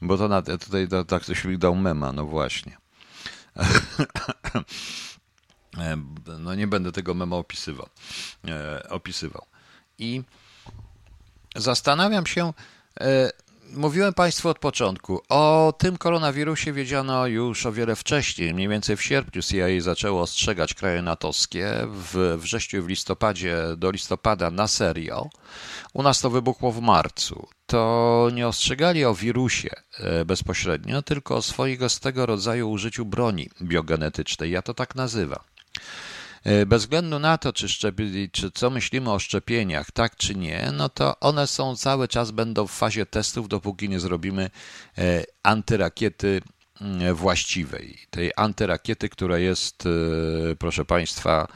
[0.05, 2.77] Bo to na, tutaj tak ktoś mi dał mema, no właśnie.
[6.39, 7.89] No nie będę tego mema opisywał.
[8.89, 9.47] opisywał.
[9.99, 10.23] I
[11.57, 12.53] zastanawiam się,
[13.77, 18.55] Mówiłem Państwu od początku, o tym koronawirusie wiedziano już o wiele wcześniej.
[18.55, 23.91] Mniej więcej w sierpniu CIA zaczęło ostrzegać kraje natowskie, w wrześniu i w listopadzie do
[23.91, 25.31] listopada na serio.
[25.93, 27.49] U nas to wybuchło w marcu.
[27.67, 34.51] To nie ostrzegali o wirusie e, bezpośrednio, tylko o swojego rodzaju użyciu broni biogenetycznej.
[34.51, 35.52] Ja to tak nazywam.
[36.45, 40.71] E, bez względu na to, czy, szczepi, czy co myślimy o szczepieniach, tak czy nie,
[40.73, 44.51] no to one są cały czas będą w fazie testów, dopóki nie zrobimy
[44.99, 46.43] e, antyrakiety
[46.81, 47.99] mm, właściwej.
[48.11, 51.49] Tej antyrakiety, która jest, e, proszę Państwa,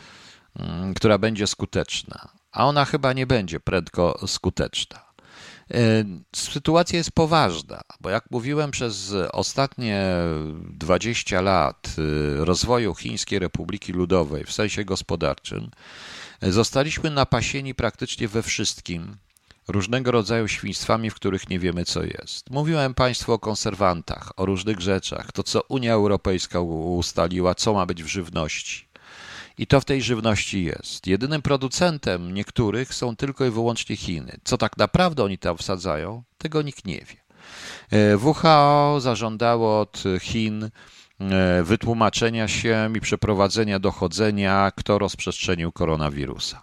[0.58, 2.28] mm, która będzie skuteczna.
[2.52, 5.05] A ona chyba nie będzie prędko skuteczna.
[5.74, 6.04] E,
[6.36, 10.06] sytuacja jest poważna, bo jak mówiłem, przez ostatnie
[10.70, 15.70] 20 lat e, rozwoju Chińskiej Republiki Ludowej w sensie gospodarczym
[16.40, 19.16] e, zostaliśmy napasieni praktycznie we wszystkim
[19.68, 22.50] różnego rodzaju świństwami, w których nie wiemy co jest.
[22.50, 28.02] Mówiłem Państwu o konserwantach, o różnych rzeczach, to co Unia Europejska ustaliła, co ma być
[28.02, 28.85] w żywności.
[29.58, 31.06] I to w tej żywności jest.
[31.06, 34.36] Jedynym producentem niektórych są tylko i wyłącznie Chiny.
[34.44, 37.16] Co tak naprawdę oni tam wsadzają, tego nikt nie wie.
[37.90, 46.62] E, WHO zażądało od Chin e, wytłumaczenia się i przeprowadzenia dochodzenia, kto rozprzestrzenił koronawirusa.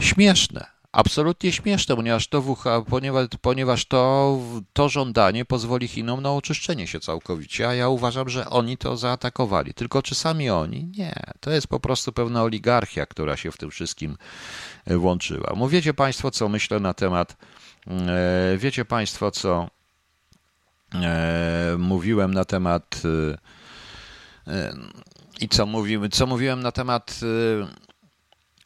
[0.00, 2.56] Śmieszne, absolutnie śmieszne, ponieważ to,
[2.88, 4.38] ponieważ, ponieważ to,
[4.72, 9.74] to żądanie pozwoli Chinom na oczyszczenie się całkowicie, a ja uważam, że oni to zaatakowali.
[9.74, 10.84] Tylko czy sami oni?
[10.98, 11.14] Nie.
[11.40, 14.16] To jest po prostu pewna oligarchia, która się w tym wszystkim
[14.84, 15.52] e, włączyła.
[15.56, 17.36] Mówicie Państwo, co myślę na temat,
[17.86, 19.68] e, wiecie Państwo, co
[20.94, 23.02] e, mówiłem na temat
[25.40, 27.20] i co, mówimy, co mówiłem na temat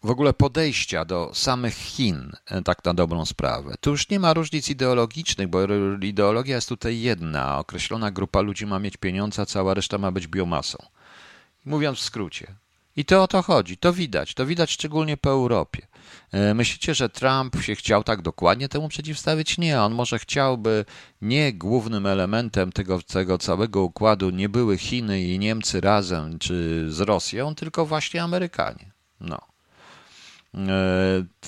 [0.04, 3.74] w ogóle podejścia do samych Chin, e, tak na dobrą sprawę.
[3.80, 5.58] Tu już nie ma różnic ideologicznych, bo
[6.02, 7.58] ideologia jest tutaj jedna.
[7.58, 10.78] Określona grupa ludzi ma mieć pieniądze, a cała reszta ma być biomasą.
[11.64, 12.54] Mówiąc w skrócie.
[12.96, 13.76] I to o to chodzi.
[13.76, 14.34] To widać.
[14.34, 15.86] To widać szczególnie po Europie.
[16.32, 19.58] E, myślicie, że Trump się chciał tak dokładnie temu przeciwstawić?
[19.58, 20.84] Nie, on może chciałby
[21.22, 27.00] nie głównym elementem tego, tego całego układu nie były Chiny i Niemcy razem czy z
[27.00, 28.92] Rosją, tylko właśnie Amerykanie.
[29.20, 29.53] No.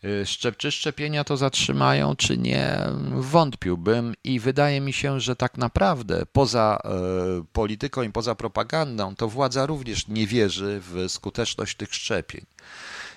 [0.05, 2.79] Y, czy szczepienia to zatrzymają, czy nie,
[3.11, 6.89] wątpiłbym i wydaje mi się, że tak naprawdę poza e,
[7.53, 12.47] polityką i poza propagandą, to władza również nie wierzy w skuteczność tych szczepień.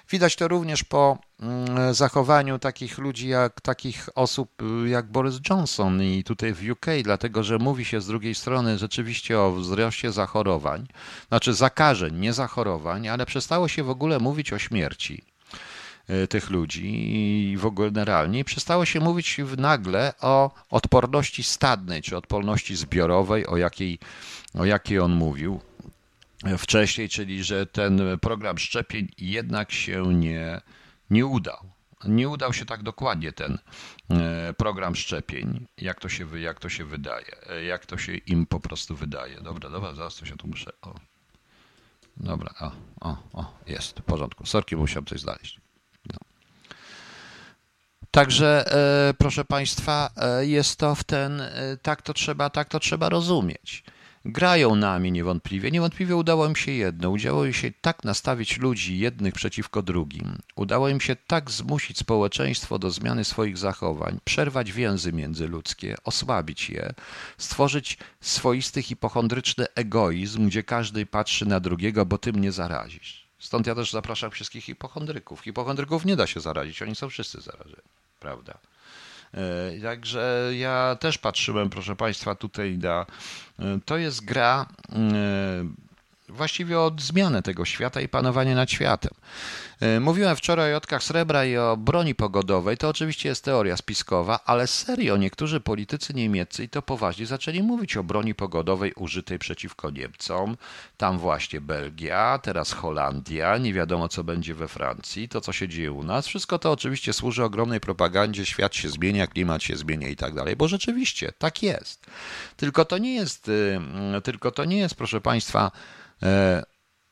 [0.10, 6.04] Widać to również po mm, zachowaniu takich ludzi, jak takich osób y, jak Boris Johnson
[6.04, 10.88] i tutaj w UK, dlatego że mówi się z drugiej strony rzeczywiście o wzroście zachorowań,
[11.28, 15.37] znaczy zakażeń, nie zachorowań, ale przestało się w ogóle mówić o śmierci.
[16.08, 17.12] E, tych ludzi
[17.52, 23.58] i w ogóle generalnie przestało się mówić nagle o odporności stadnej czy odporności zbiorowej, o
[23.58, 24.00] jakiej,
[24.54, 25.62] o jakiej on mówił
[26.58, 30.62] wcześniej, czyli że ten program szczepień jednak się nie,
[31.10, 31.58] nie udał.
[32.06, 33.58] Nie udał się tak dokładnie ten
[34.10, 38.46] e, program szczepień, jak to się, jak to się wydaje, e, jak to się im
[38.46, 39.42] po prostu wydaje.
[39.42, 40.72] Dobra, dobra, zaraz to się tu muszę.
[40.82, 40.96] O.
[42.18, 44.46] Dobra, o, o, o, jest, w porządku.
[44.46, 45.67] Sorki, musiałem coś znaleźć.
[48.12, 48.74] Także
[49.10, 53.10] e, proszę Państwa, e, jest to w ten, e, tak to trzeba, tak to trzeba
[53.10, 53.84] rozumieć.
[54.26, 55.72] Grają nami niewątpliwie.
[55.72, 57.10] Niewątpliwie udało im się jedno.
[57.10, 60.38] Udało im się tak nastawić ludzi jednych przeciwko drugim.
[60.56, 66.94] Udało im się tak zmusić społeczeństwo do zmiany swoich zachowań, przerwać więzy międzyludzkie, osłabić je,
[67.38, 73.28] stworzyć swoisty hipochondryczny egoizm, gdzie każdy patrzy na drugiego, bo tym nie zarazisz.
[73.40, 75.42] Stąd ja też zapraszam wszystkich hipochondryków.
[75.42, 77.97] Hipochondryków nie da się zarazić, oni są wszyscy zarażeni
[78.28, 78.58] prawda?
[79.34, 83.06] E, także ja też patrzyłem, proszę Państwa, tutaj na.
[83.60, 84.98] E, to jest gra e,
[86.30, 89.12] właściwie od zmiany tego świata i panowanie nad światem.
[89.80, 92.78] E, mówiłem wczoraj o otkach srebra i o broni pogodowej.
[92.78, 97.98] To oczywiście jest teoria spiskowa, ale serio niektórzy politycy niemieccy i to poważnie zaczęli mówić
[97.98, 100.58] o broni pogodowej użytej przeciwko Niemcom.
[100.98, 105.92] Tam właśnie Belgia, teraz Holandia, nie wiadomo co będzie we Francji, to co się dzieje
[105.92, 106.28] u nas.
[106.28, 110.56] Wszystko to oczywiście służy ogromnej propagandzie, świat się zmienia, klimat się zmienia i tak dalej,
[110.56, 112.06] bo rzeczywiście tak jest.
[112.58, 113.82] Tylko to nie jest, y,
[114.24, 115.97] tylko to nie jest, proszę Państwa, E,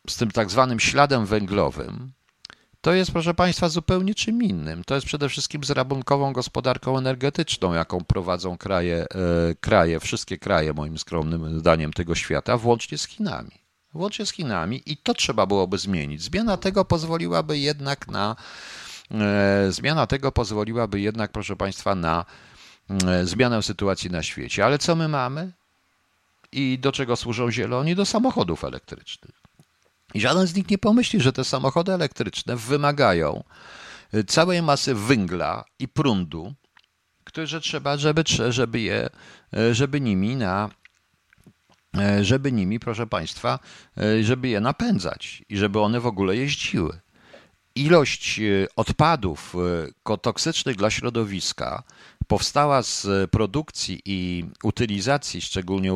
[0.08, 2.12] z tym tak zwanym śladem węglowym,
[2.86, 4.84] to jest, proszę Państwa, zupełnie czym innym.
[4.84, 9.06] To jest przede wszystkim z rabunkową gospodarką energetyczną, jaką prowadzą kraje, e,
[9.60, 13.52] kraje, wszystkie kraje, moim skromnym zdaniem, tego świata, włącznie z Chinami.
[13.94, 16.22] Włącznie z Chinami i to trzeba byłoby zmienić.
[16.22, 18.36] Zmiana tego pozwoliłaby jednak na
[19.12, 22.26] e, zmiana tego pozwoliłaby jednak, proszę Państwa, na
[23.24, 24.66] zmianę sytuacji na świecie.
[24.66, 25.52] Ale co my mamy?
[26.56, 27.96] I do czego służą zieloni?
[27.96, 29.42] Do samochodów elektrycznych.
[30.14, 33.44] I żaden z nich nie pomyśli, że te samochody elektryczne wymagają
[34.14, 36.54] y, całej masy węgla i prądu,
[37.24, 39.10] które trzeba, żeby, żeby, je,
[39.58, 40.70] y, żeby nimi na
[42.20, 43.60] y, żeby nimi, proszę Państwa,
[44.22, 47.00] żeby je napędzać i żeby one w ogóle jeździły.
[47.76, 48.42] Ilość
[48.76, 49.56] odpadów
[50.22, 51.84] toksycznych dla środowiska
[52.28, 55.92] powstała z produkcji i utylizacji, szczególnie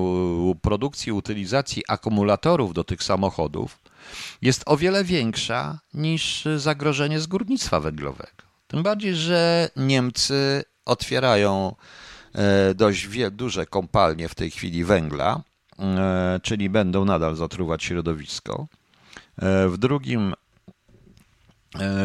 [0.62, 3.80] produkcji i utylizacji akumulatorów do tych samochodów,
[4.42, 8.44] jest o wiele większa niż zagrożenie z górnictwa węglowego.
[8.68, 11.76] Tym bardziej, że Niemcy otwierają
[12.36, 15.42] e, dość duże kompalnie w tej chwili węgla,
[15.80, 18.68] e, czyli będą nadal zatruwać środowisko.
[19.38, 20.34] E, w drugim,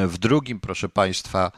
[0.07, 1.53] w drugim proszę Państwa,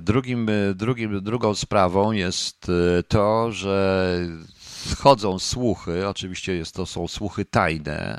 [0.00, 4.16] drugim, e, drugim, drugą sprawą jest e, to, że
[4.98, 8.18] chodzą słuchy, oczywiście jest to są słuchy tajne,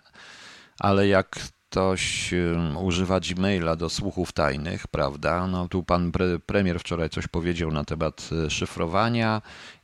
[0.79, 1.29] ale jak
[1.69, 2.33] ktoś
[2.81, 5.47] używa Gmaila do słuchów tajnych, prawda?
[5.47, 9.41] No tu pan pre, premier wczoraj coś powiedział na temat szyfrowania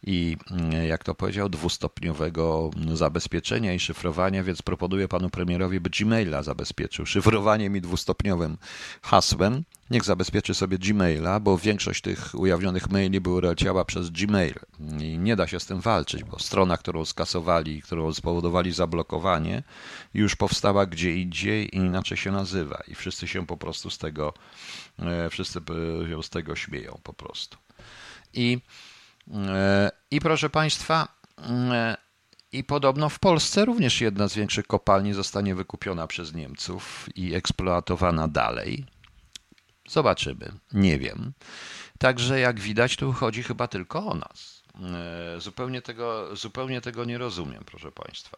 [0.08, 6.44] i, mm, jak to powiedział, dwustopniowego zabezpieczenia i szyfrowania, więc proponuję panu premierowi, by Gmaila
[6.44, 8.58] zabezpieczył szyfrowaniem i dwustopniowym
[9.02, 9.64] hasłem.
[9.90, 14.56] Niech zabezpieczy sobie Gmaila, bo większość tych ujawnionych maili były leciała przez Gmail
[15.00, 19.64] i nie da się z tym walczyć, bo strona, którą skasowali, którą spowodowali zablokowanie,
[20.14, 24.34] już powstała gdzie indziej i inaczej się nazywa i wszyscy się po prostu z tego,
[25.00, 25.60] e, wszyscy
[26.10, 27.58] się z tego śmieją po prostu.
[28.34, 28.97] I, e,
[30.12, 31.08] i proszę Państwa,
[31.72, 31.98] e,
[32.52, 38.28] i podobno w Polsce również jedna z większych kopalni zostanie wykupiona przez Niemców i eksploatowana
[38.28, 38.86] dalej.
[39.90, 41.34] Zobaczymy, nie wiem.
[42.00, 44.64] Także jak widać, tu chodzi chyba tylko o nas.
[45.38, 48.38] Zupełnie tego, zupełnie tego nie rozumiem, proszę Państwa.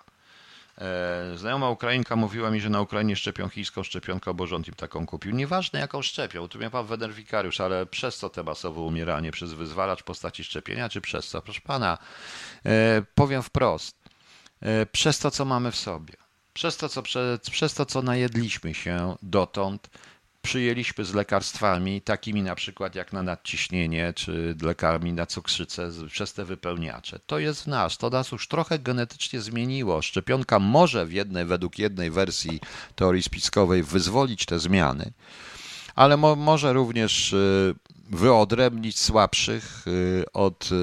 [0.80, 5.06] E, znajoma Ukrainka mówiła mi, że na Ukrainie szczepią chińską szczepionkę, bo rząd im taką
[5.06, 5.32] kupił.
[5.32, 9.32] Nieważne jaką szczepią, tu miał pan wenerwikariusz, ale przez co te masowe umieranie?
[9.32, 11.42] Przez wyzwalacz postaci szczepienia, czy przez co?
[11.42, 11.98] Proszę pana,
[12.66, 13.98] e, powiem wprost,
[14.62, 16.14] e, przez to, co mamy w sobie,
[16.54, 19.90] przez to, co, przez, przez to, co najedliśmy się dotąd,
[20.50, 26.46] przyjęliśmy z lekarstwami, takimi na przykład jak na nadciśnienie, czy lekarami na cukrzycę, przez te
[26.46, 27.20] wypełniacze.
[27.28, 30.02] To jest w nas, to nas już trochę genetycznie zmieniło.
[30.02, 32.60] Szczepionka może w jednej, według jednej wersji
[32.96, 35.12] teorii spiskowej wyzwolić te zmiany,
[35.96, 37.76] ale mo może również y,
[38.10, 40.76] wyodrębnić słabszych y, od, y,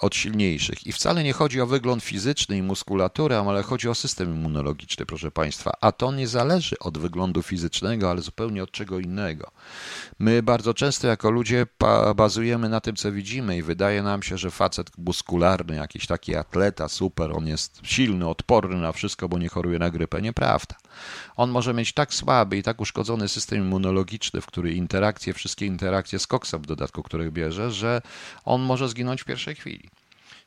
[0.00, 0.86] od silniejszych.
[0.86, 5.30] I wcale nie chodzi o wygląd fizyczny i muskulaturę, ale chodzi o system immunologiczny, proszę
[5.30, 5.72] Państwa.
[5.80, 9.50] A to nie zależy od wyglądu fizycznego, ale zupełnie od czego innego.
[10.18, 11.66] My bardzo często jako ludzie
[12.16, 16.88] bazujemy na tym, co widzimy i wydaje nam się, że facet muskularny, jakiś taki atleta,
[16.88, 20.22] super, on jest silny, odporny na wszystko, bo nie choruje na grypę.
[20.22, 20.74] Nieprawda.
[21.36, 26.18] On może mieć tak słaby i tak uszkodzony system immunologiczny, w który interakcje, wszystkie interakcje
[26.18, 28.02] z koksem w dodatku, których bierze, że
[28.44, 29.93] on może zginąć w pierwszej chwili.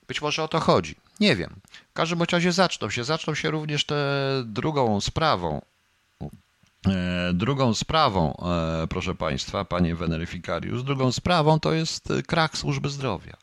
[0.08, 0.96] Być może o to chodzi.
[1.20, 1.56] Nie wiem.
[1.90, 3.04] W każdym razie zaczną się.
[3.04, 3.96] Zaczną się również tę
[4.46, 5.62] drugą sprawą.
[6.88, 8.38] E, drugą sprawą,
[8.84, 13.38] e, proszę Państwa, panie Weneryfikariusz, drugą sprawą to jest krach służby zdrowia.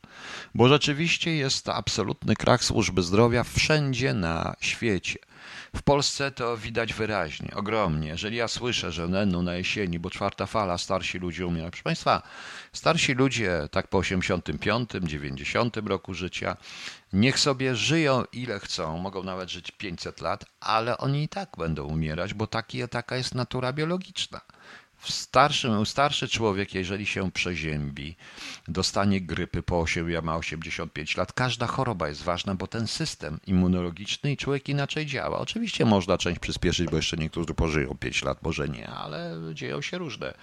[0.55, 5.19] Bo rzeczywiście jest absolutny krach służby zdrowia wszędzie na świecie.
[5.77, 8.09] W Polsce to widać wyraźnie, ogromnie.
[8.09, 11.71] Jeżeli ja słyszę, że no, na jesieni, bo czwarta fala, starsi ludzie umierają.
[11.71, 12.23] Proszę Państwa,
[12.73, 16.57] starsi ludzie tak po 85, 90 roku życia,
[17.13, 21.85] niech sobie żyją ile chcą, mogą nawet żyć 500 lat, ale oni i tak będą
[21.85, 24.41] umierać, bo taki, taka jest natura biologiczna.
[25.05, 28.17] Starszy, starszy człowiek, jeżeli się przeziębi,
[28.69, 34.33] dostanie grypy po 8, ma 85 lat, każda choroba jest ważna, bo ten system immunologiczny
[34.33, 35.39] i człowiek inaczej działa.
[35.39, 39.99] Oczywiście można część przyspieszyć, bo jeszcze niektórzy pożyją 5 lat, może nie, ale dzieją się
[39.99, 40.35] różne,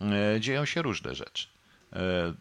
[0.00, 1.48] e, dzieją się różne rzeczy.
[1.92, 2.34] E,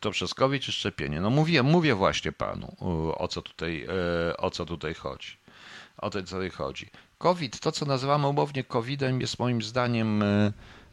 [0.00, 1.20] to przez COVID czy szczepienie?
[1.20, 2.76] No mówię, mówię właśnie panu,
[3.18, 3.86] o co tutaj,
[4.30, 5.36] e, o co tutaj chodzi.
[5.98, 6.90] O co tutaj chodzi.
[7.18, 10.24] COVID, to co nazywamy umownie COVID-em, jest moim zdaniem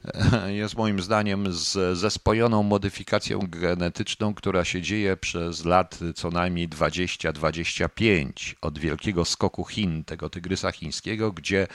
[0.62, 6.70] jest moim zdaniem z, ze spojoną modyfikacją genetyczną, która się dzieje przez lat co najmniej
[6.70, 11.68] 20-25 od wielkiego skoku Chin, tego tygrysa chińskiego, gdzie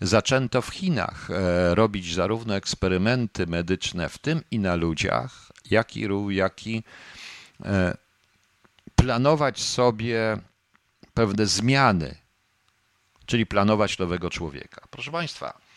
[0.00, 6.08] zaczęto w Chinach e, robić zarówno eksperymenty medyczne, w tym i na ludziach, jak i,
[6.28, 6.82] jak i
[7.64, 7.96] e,
[8.94, 10.38] planować sobie
[11.14, 12.14] pewne zmiany,
[13.26, 14.86] czyli planować nowego człowieka.
[14.90, 15.67] Proszę Państwa,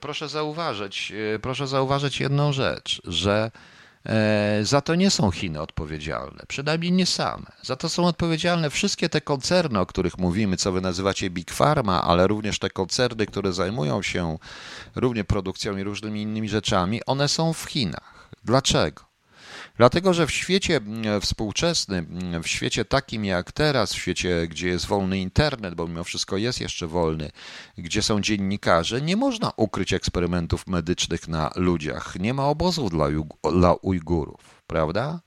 [0.00, 3.50] proszę zauważyć, e, proszę zauważyć jedną rzecz, że
[4.06, 7.46] e, za to nie są Chiny odpowiedzialne, przynajmniej nie same.
[7.62, 12.02] Za to są odpowiedzialne wszystkie te koncerny, o których mówimy, co wy nazywacie Big Pharma,
[12.04, 14.38] ale również te koncerny, które zajmują się
[14.94, 18.30] równie produkcją i różnymi innymi rzeczami, one są w Chinach.
[18.44, 19.11] Dlaczego?
[19.76, 24.68] Dlatego, że w świecie mm, współczesnym, mm, w świecie takim jak teraz, w świecie, gdzie
[24.68, 27.30] jest wolny internet, bo mimo wszystko jest jeszcze wolny,
[27.78, 32.16] gdzie są dziennikarze, nie można ukryć eksperymentów medycznych na ludziach.
[32.20, 33.08] Nie ma obozów dla,
[33.52, 35.20] dla Ujgurów, prawda?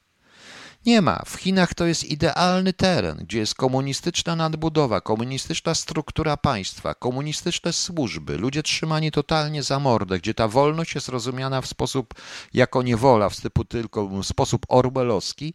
[0.86, 1.22] Nie ma.
[1.26, 8.38] W Chinach to jest idealny teren, gdzie jest komunistyczna nadbudowa, komunistyczna struktura państwa, komunistyczne służby,
[8.38, 12.14] ludzie trzymani totalnie za mordę, gdzie ta wolność jest rozumiana w sposób
[12.54, 15.54] jako niewola, w typu tylko w sposób orwellowski.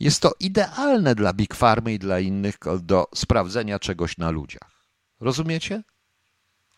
[0.00, 4.70] Jest to idealne dla Big Farmy i dla innych do sprawdzenia czegoś na ludziach.
[5.20, 5.82] Rozumiecie?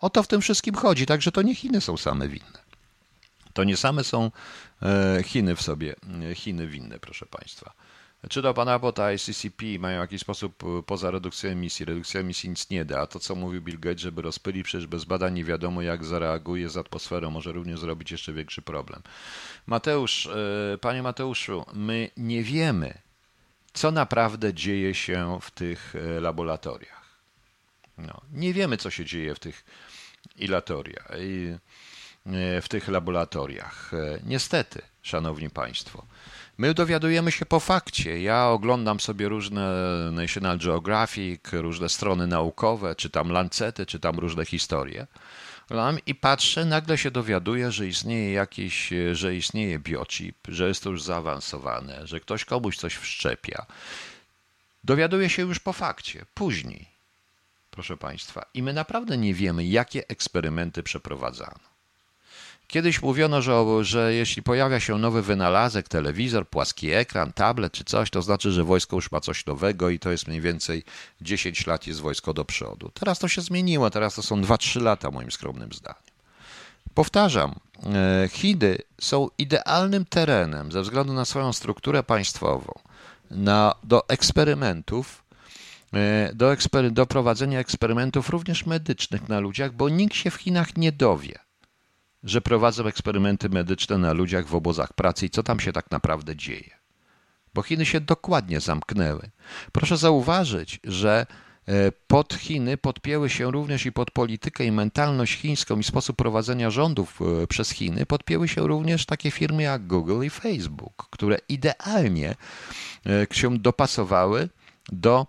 [0.00, 2.62] O to w tym wszystkim chodzi, także to nie Chiny są same winne.
[3.52, 4.30] To nie same są
[4.82, 5.94] e, Chiny w sobie,
[6.30, 7.72] e, Chiny winne, proszę Państwa.
[8.28, 11.86] Czy to pana Bota i CCP mają jakiś sposób e, poza redukcją emisji?
[11.86, 13.00] Redukcja emisji nic nie da.
[13.00, 16.68] A to, co mówił Bill Gates, żeby rozpylić, przecież bez badań nie wiadomo, jak zareaguje
[16.68, 17.30] z atmosferą.
[17.30, 19.02] Może również zrobić jeszcze większy problem.
[19.66, 20.28] Mateusz,
[20.80, 22.98] panie Mateuszu, my nie wiemy,
[23.72, 27.02] co naprawdę dzieje się w tych e, laboratoriach.
[27.98, 29.64] No, nie wiemy, co się dzieje w tych
[30.36, 31.08] ilatoriach,
[32.62, 33.90] w tych laboratoriach.
[34.26, 36.06] Niestety, szanowni państwo.
[36.58, 38.22] My dowiadujemy się po fakcie.
[38.22, 39.70] Ja oglądam sobie różne
[40.12, 45.06] National Geographic, różne strony naukowe, czytam lancety, czytam różne historie.
[46.06, 51.02] I patrzę, nagle się dowiaduję, że istnieje jakiś, że istnieje biochip, że jest to już
[51.02, 53.66] zaawansowane, że ktoś komuś coś wszczepia.
[54.84, 56.88] Dowiaduję się już po fakcie, później,
[57.70, 58.46] proszę Państwa.
[58.54, 61.71] I my naprawdę nie wiemy, jakie eksperymenty przeprowadzano.
[62.72, 68.10] Kiedyś mówiono, że, że jeśli pojawia się nowy wynalazek, telewizor, płaski ekran, tablet czy coś,
[68.10, 70.84] to znaczy, że wojsko już ma coś nowego i to jest mniej więcej
[71.20, 72.90] 10 lat jest wojsko do przodu.
[72.94, 76.02] Teraz to się zmieniło, teraz to są 2-3 lata moim skromnym zdaniem.
[76.94, 77.54] Powtarzam,
[77.84, 82.72] e, Chiny są idealnym terenem ze względu na swoją strukturę państwową
[83.30, 85.24] na, do eksperymentów,
[85.94, 90.76] e, do, ekspery, do prowadzenia eksperymentów również medycznych na ludziach, bo nikt się w Chinach
[90.76, 91.51] nie dowie
[92.24, 96.36] że prowadzą eksperymenty medyczne na ludziach w obozach pracy i co tam się tak naprawdę
[96.36, 96.70] dzieje.
[97.54, 99.30] Bo Chiny się dokładnie zamknęły.
[99.72, 101.26] Proszę zauważyć, że
[101.68, 106.70] e, pod Chiny podpięły się również i pod politykę i mentalność chińską i sposób prowadzenia
[106.70, 112.34] rządów e, przez Chiny podpięły się również takie firmy jak Google i Facebook, które idealnie
[113.06, 114.48] e, się dopasowały
[114.92, 115.26] do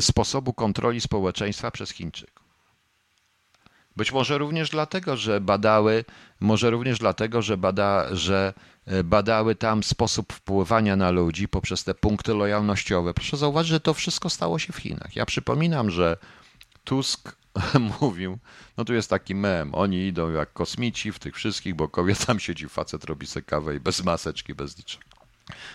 [0.00, 2.33] sposobu kontroli społeczeństwa przez Chińczyków.
[3.96, 6.04] Być może również dlatego, że badały,
[6.40, 8.54] może również dlatego, że, bada, że
[8.86, 13.14] e, badały tam sposób wpływania na ludzi poprzez te punkty lojalnościowe.
[13.14, 15.16] Proszę zauważyć, że to wszystko stało się w Chinach.
[15.16, 16.16] Ja przypominam, że
[16.84, 17.36] Tusk
[18.00, 18.38] mówił,
[18.76, 22.40] no tu jest taki mem, oni idą jak kosmici w tych wszystkich, bo kobieta tam
[22.40, 25.04] siedzi, facet robi sobie kawę i bez maseczki, bez niczego.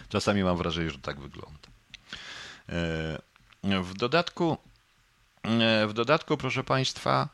[0.10, 1.70] Czasami mam wrażenie, że tak wygląda.
[2.70, 4.58] E, w dodatku,
[5.44, 7.30] e, w dodatku, proszę Państwa,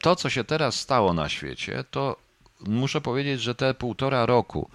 [0.00, 2.16] to, co się teraz stało na świecie, to
[2.60, 4.70] muszę powiedzieć, że te półtora roku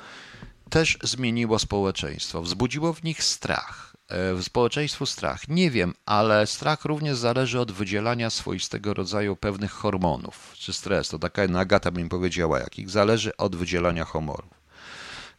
[0.70, 2.42] też zmieniło społeczeństwo.
[2.42, 3.94] Wzbudziło w nich strach.
[4.08, 5.48] E, w społeczeństwu strach.
[5.48, 11.10] Nie wiem, ale strach również zależy od wydzielania swoistego rodzaju pewnych hormonów, czy stres.
[11.10, 14.64] To taka Agata bym powiedziała, jakich zależy od wydzielania hormonów.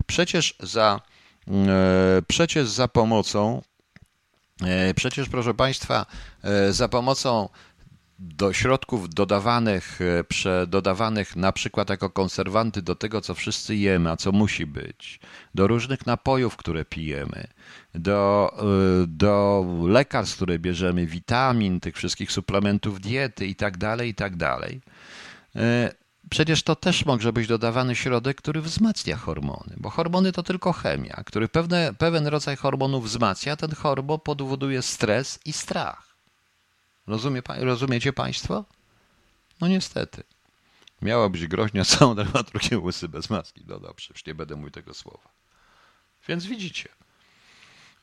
[0.06, 1.00] Przecież za,
[1.48, 3.62] e, przecież za pomocą,
[4.96, 6.06] przecież proszę Państwa,
[6.70, 7.48] za pomocą
[8.18, 9.98] do środków dodawanych,
[10.46, 15.20] e, dodawanych na przykład jako konserwanty do tego, co wszyscy jemy, a co musi być,
[15.54, 17.46] do różnych napojów, które pijemy,
[17.94, 24.14] do, e, do lekarstw, które bierzemy, witamin, tych wszystkich suplementów diety i tak dalej, i
[24.14, 24.80] tak dalej.
[25.56, 25.92] E,
[26.30, 31.22] przecież to też może być dodawany środek, który wzmacnia hormony, bo hormony to tylko chemia,
[31.26, 36.13] który pewne, pewien rodzaj hormonów wzmacnia, ten hormon powoduje stres i strach.
[37.06, 38.64] Rozumie, rozumiecie Państwo?
[39.60, 40.22] No niestety.
[41.02, 43.64] Miała być groźnia całą dramaturgię łysy bez maski.
[43.66, 45.28] No dobrze, nie będę mówił tego słowa.
[46.28, 46.88] Więc widzicie.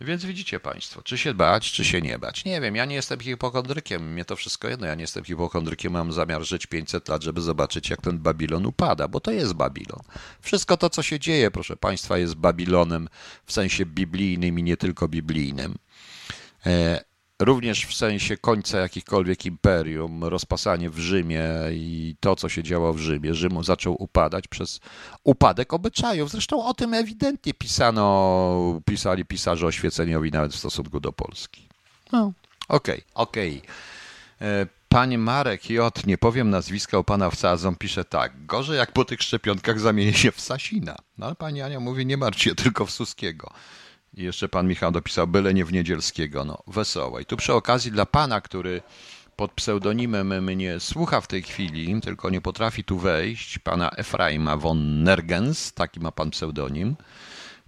[0.02, 2.46] Więc widzicie Państwo, czy się bać, czy się nie bać.
[2.46, 4.88] Nie wiem, ja nie jestem hipochondrykiem, mnie to wszystko jedno.
[4.88, 9.08] Ja nie jestem hipochondrykiem, mam zamiar żyć 500 lat, żeby zobaczyć, jak ten Babilon upada,
[9.08, 10.02] bo to jest Babilon.
[10.42, 13.08] Wszystko to, co się dzieje, proszę Państwa, jest Babilonem
[13.46, 15.76] w sensie biblijnym i nie tylko biblijnym.
[17.42, 23.00] Również w sensie końca jakichkolwiek imperium, rozpasanie w Rzymie i to, co się działo w
[23.00, 23.34] Rzymie.
[23.34, 24.80] Rzym zaczął upadać przez
[25.24, 26.32] upadek obyczajów.
[26.32, 31.68] Zresztą o tym ewidentnie pisano, pisali pisarze oświeceniowi nawet w stosunku do Polski.
[32.12, 32.32] No,
[32.68, 33.62] okej, okay, okej.
[34.38, 34.48] Okay.
[34.48, 38.46] E, Panie Marek J., nie powiem nazwiska u pana wsadzą, pisze tak.
[38.46, 40.96] Gorzej jak po tych szczepionkach zamieni się w Sasina.
[41.18, 43.54] No ale pani Ania mówi, nie martw się, tylko w Suskiego.
[44.14, 46.46] I jeszcze pan Michał dopisał, byle nie w Niedzielskiego.
[46.46, 47.22] No, wesołe.
[47.22, 48.82] I tu przy okazji dla pana, który
[49.36, 55.04] pod pseudonimem mnie słucha w tej chwili, tylko nie potrafi tu wejść, pana Efraima von
[55.04, 56.96] Nergens, taki ma pan pseudonim,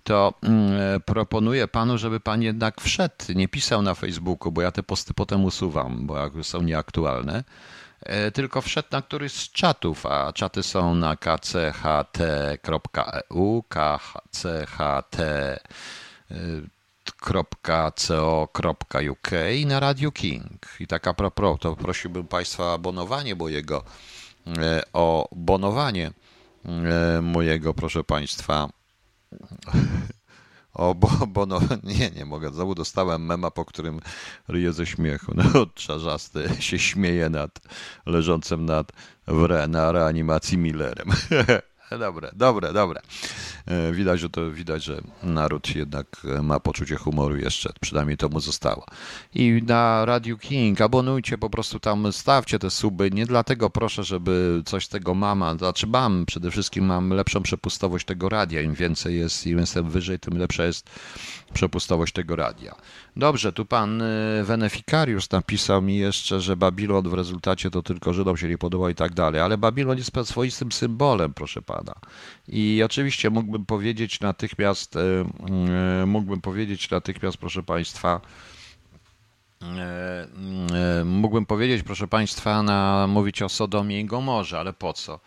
[0.04, 4.84] to mm, proponuję panu, żeby pan jednak wszedł, nie pisał na Facebooku, bo ja te
[4.84, 7.44] posty potem usuwam, bo są nieaktualne,
[8.02, 11.64] e, tylko wszedł na któryś z czatów, a czaty są na kcht.eu,
[13.70, 15.18] kcht
[17.26, 19.32] .co.uk
[19.66, 20.68] na Radio King.
[20.80, 23.84] I tak a propos, to prosiłbym Państwa o abonowanie mojego,
[24.48, 26.12] e, o bonowanie
[26.66, 28.70] e, mojego, proszę Państwa,
[30.74, 31.48] o, bo, bo
[32.00, 32.52] nie, nie mogę.
[32.52, 34.00] Znowu dostałem mema, po którym
[34.48, 35.34] ryje ze śmiechu.
[35.36, 37.60] No, czarzasty się śmieje nad
[38.06, 38.92] leżącym nad
[39.28, 41.10] w re, na reanimacji Millerem.
[42.00, 43.02] Dobre, dobre, dobre.
[43.66, 48.30] E, widać, że to widać, że naród jednak e, ma poczucie humoru jeszcze, przynajmniej to
[48.30, 48.86] mu zostało.
[49.36, 53.12] I na Radio King abonujcie, po prostu tam stawcie te suby.
[53.12, 58.30] Nie dlatego proszę, żeby coś tego mam, znaczy mam, przede wszystkim mam lepszą przepustowość tego
[58.30, 58.62] radia.
[58.62, 60.90] Im więcej jest, im jestem wyżej, tym lepsza jest
[61.54, 62.76] przepustowość tego radia.
[63.16, 68.38] Dobrze, tu pan e, Wenefikariusz napisał mi jeszcze, że Babilon w rezultacie to tylko Żydom
[68.38, 71.83] się nie podoba i tak dalej, ale Babilon jest swoistym symbolem, proszę pana.
[72.48, 75.02] I oczywiście mógłbym powiedzieć natychmiast, e,
[76.02, 78.22] e, mógłbym powiedzieć natychmiast, proszę państwa,
[81.06, 85.20] mógłbym powiedzieć, proszę państwa, na, mówić o Sodomie i Gomorze, ale po co?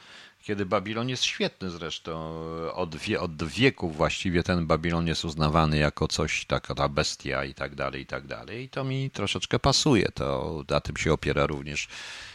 [0.47, 2.35] kiedy Babilon jest świetny zresztą.
[2.75, 7.55] Od, wie, od wieków właściwie ten Babilon jest uznawany jako coś, taka ta bestia i
[7.55, 8.65] tak dalej, i tak dalej.
[8.65, 10.09] I to mi troszeczkę pasuje.
[10.15, 12.26] To na tym się opiera również e,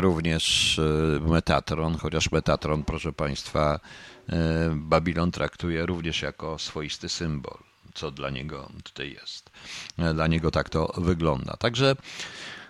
[0.00, 3.80] również e, Metatron, chociaż Metatron, proszę Państwa,
[4.28, 4.36] e,
[4.76, 7.58] Babilon traktuje również jako swoisty symbol,
[7.94, 9.50] co dla niego tutaj jest.
[10.14, 11.56] Dla niego tak to wygląda.
[11.56, 11.96] Także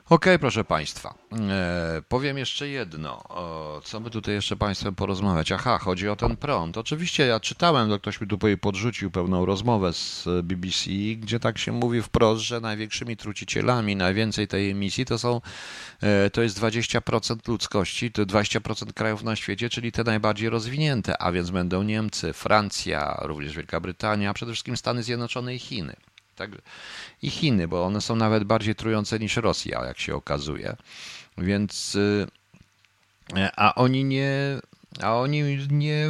[0.08, 1.14] Okej, okay, proszę Państwa.
[1.50, 3.22] E, powiem jeszcze jedno.
[3.28, 5.52] O, co by tutaj jeszcze Państwem porozmawiać?
[5.52, 6.78] Aha, chodzi o ten prąd.
[6.78, 11.72] Oczywiście ja czytałem, to ktoś mi tu podrzucił pełną rozmowę z BBC, gdzie tak się
[11.72, 15.40] mówi wprost, że największymi trucicielami, najwięcej tej emisji to są,
[16.00, 21.32] e, to jest 20% ludzkości, to 20% krajów na świecie, czyli te najbardziej rozwinięte, a
[21.32, 25.96] więc będą Niemcy, Francja, również Wielka Brytania, a przede wszystkim Stany Zjednoczone i Chiny.
[26.36, 26.50] Tak?
[27.22, 30.76] I Chiny, bo one są nawet bardziej trujące niż Rosja, jak się okazuje.
[31.38, 32.26] Więc y,
[33.56, 34.60] a oni nie
[35.02, 36.08] a oni nie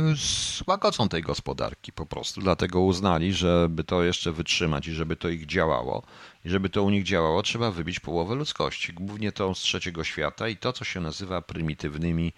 [0.66, 5.46] łagodzą tej gospodarki po prostu, dlatego uznali, żeby to jeszcze wytrzymać i żeby to ich
[5.46, 6.02] działało,
[6.44, 10.48] i żeby to u nich działało, trzeba wybić połowę ludzkości, głównie tą z trzeciego świata
[10.48, 12.32] i to, co się nazywa prymitywnymi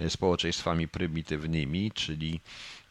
[0.00, 2.83] y, społeczeństwami prymitywnymi, czyli E,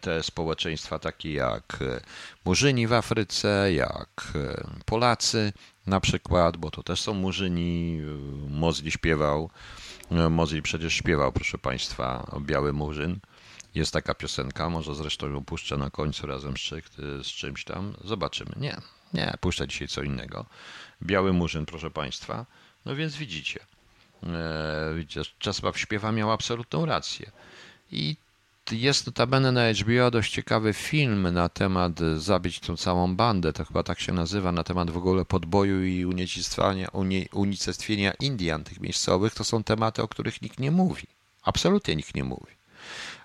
[0.00, 2.00] te społeczeństwa takie jak e,
[2.44, 5.52] Murzyni w Afryce, jak e, Polacy
[5.86, 8.00] na przykład, bo to też są Murzyni.
[8.48, 9.50] Mozli śpiewał,
[10.30, 13.18] Mozli przecież śpiewał, proszę Państwa, Biały Murzyn.
[13.74, 16.54] Jest taka piosenka, może zresztą ją puszczę na końcu razem
[17.22, 17.94] z, czymś tam.
[18.04, 18.52] Zobaczymy.
[18.56, 18.76] Nie,
[19.14, 20.46] nie, puszczę dzisiaj co innego.
[21.02, 22.46] Biały Murzyn, proszę Państwa.
[22.84, 23.60] No więc widzicie,
[24.94, 27.30] widzicie, Czesław Śpiewa miał absolutną rację.
[27.92, 28.16] I
[28.72, 33.82] jest notabene na HBO dość ciekawy film na temat zabić tą całą bandę, to chyba
[33.82, 36.04] tak się nazywa, na temat w ogóle podboju i
[37.32, 39.34] unicestwienia, Indian, tych miejscowych.
[39.34, 41.06] To są tematy, o których nikt nie mówi.
[41.42, 42.52] Absolutnie nikt nie mówi.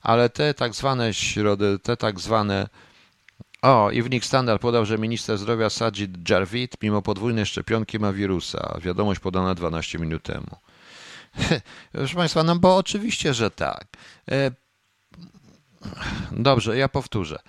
[0.01, 2.69] Ale te tak zwane środy, te tak zwane
[3.61, 8.79] o, Evening Standard podał, że minister zdrowia Sajid Jarvid mimo podwójnej szczepionki ma wirusa.
[8.81, 10.57] Wiadomość podana 12 minut temu.
[11.91, 13.87] Proszę Państwa, no bo oczywiście, że tak.
[16.31, 17.39] Dobrze, ja powtórzę.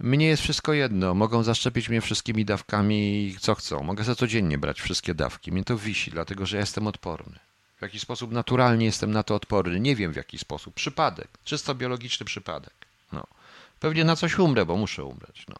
[0.00, 1.14] Mnie jest wszystko jedno.
[1.14, 3.82] Mogą zaszczepić mnie wszystkimi dawkami, co chcą.
[3.82, 5.52] Mogę za codziennie brać wszystkie dawki.
[5.52, 7.38] Mnie to wisi, dlatego że ja jestem odporny.
[7.78, 9.80] W jaki sposób naturalnie jestem na to odporny.
[9.80, 10.74] Nie wiem w jaki sposób.
[10.74, 11.28] Przypadek.
[11.44, 12.74] Czysto biologiczny przypadek.
[13.12, 13.26] No.
[13.80, 15.44] Pewnie na coś umrę, bo muszę umrzeć.
[15.48, 15.56] No.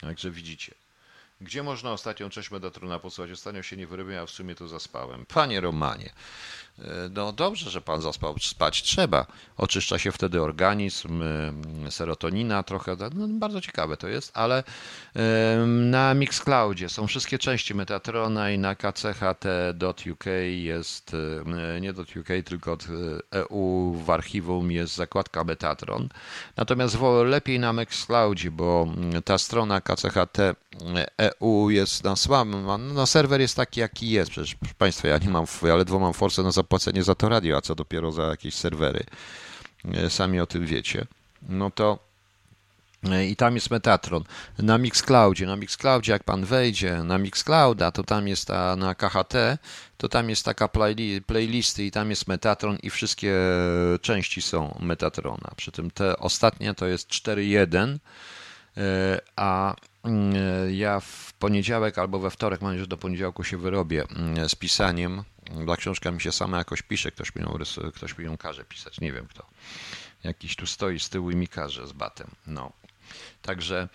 [0.00, 0.74] Także widzicie.
[1.40, 3.30] Gdzie można ostatnią część Medatrona posłać?
[3.30, 5.26] Ostatnio się nie wyrobiłem, a w sumie to zaspałem.
[5.26, 6.12] Panie Romanie,
[7.10, 9.26] no dobrze, że pan zaspał, spać trzeba.
[9.56, 11.22] Oczyszcza się wtedy organizm,
[11.86, 14.64] e, serotonina trochę, no, bardzo ciekawe to jest, ale
[15.66, 21.16] na Mixcloudzie są wszystkie części Metatrona i na kcht.uk jest,
[21.74, 22.78] e, nie .uk, tylko
[23.30, 26.08] EU w archiwum jest zakładka Metatron.
[26.56, 28.86] Natomiast lepiej na Mixcloudzie, bo
[29.24, 35.18] ta strona kcht.eu jest na słabym, no serwer jest taki jaki jest, przecież Państwa, ja
[35.18, 38.22] nie mam, ja ledwo mam forsę na zapłacenie za to radio, a co dopiero za
[38.22, 39.04] jakieś serwery.
[39.94, 41.06] E, sami o tym wiecie.
[41.48, 41.98] No to
[43.10, 44.24] e, i tam jest Metatron.
[44.58, 49.34] Na Mixcloudzie, na Mixcloudzie jak pan wejdzie na Mixclouda, to tam jest ta, na KHT,
[49.96, 53.34] to tam jest taka playli, playlisty i tam jest Metatron i wszystkie
[54.00, 55.50] części są Metatrona.
[55.56, 57.98] Przy tym te ostatnie to jest 4.1,
[58.76, 59.74] e, a
[60.70, 64.54] ja w poniedziałek albo we wtorek, mam nadzieję, że do poniedziałku się wyrobię mm, z
[64.54, 65.22] pisaniem
[65.64, 67.58] dla książka mi się sama jakoś pisze, ktoś mi ją,
[67.94, 69.46] ktoś mi ją każe pisać, nie wiem kto.
[70.24, 72.30] Jakiś tu stoi z tyłu i mi każe z batem.
[72.46, 72.72] No.
[73.42, 73.88] Także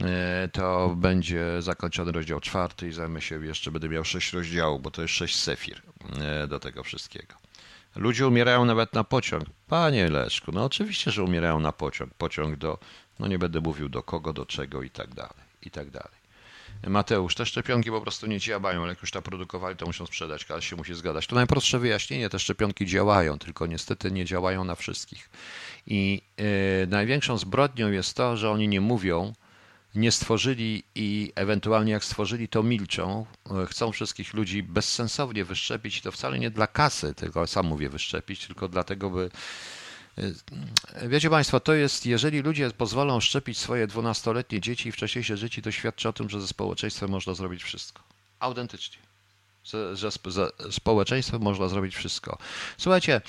[0.00, 4.90] e, to będzie zakończony rozdział czwarty i zajmę się jeszcze, będę miał sześć rozdziałów, bo
[4.90, 5.82] to jest sześć sefir
[6.20, 7.34] e, do tego wszystkiego.
[7.96, 9.44] Ludzie umierają nawet na pociąg.
[9.68, 12.14] Panie Leszku, no oczywiście, że umierają na pociąg.
[12.14, 12.78] Pociąg do,
[13.18, 16.22] no nie będę mówił do kogo, do czego i tak dalej, i tak dalej.
[16.86, 20.44] Mateusz, te szczepionki po prostu nie działają, ale jak już to produkowali, to muszą sprzedać,
[20.44, 21.26] każdy się musi zgadać.
[21.26, 25.30] To najprostsze wyjaśnienie, te szczepionki działają, tylko niestety nie działają na wszystkich.
[25.86, 26.44] I yy,
[26.86, 29.32] największą zbrodnią jest to, że oni nie mówią,
[29.94, 33.26] nie stworzyli i ewentualnie jak stworzyli, to milczą.
[33.66, 38.46] Chcą wszystkich ludzi bezsensownie wyszczepić i to wcale nie dla kasy, tylko sam mówię wyszczepić,
[38.46, 39.30] tylko dlatego, by.
[41.08, 45.70] Wiecie Państwo, to jest, jeżeli ludzie pozwolą szczepić swoje dwunastoletnie dzieci i wcześniejsze dzieci, to
[45.70, 48.02] świadczy o tym, że ze społeczeństwem można zrobić wszystko.
[48.40, 48.98] Autentycznie.
[49.64, 50.10] Że, ze
[50.70, 52.38] społeczeństwem można zrobić wszystko.
[52.78, 53.20] Słuchajcie,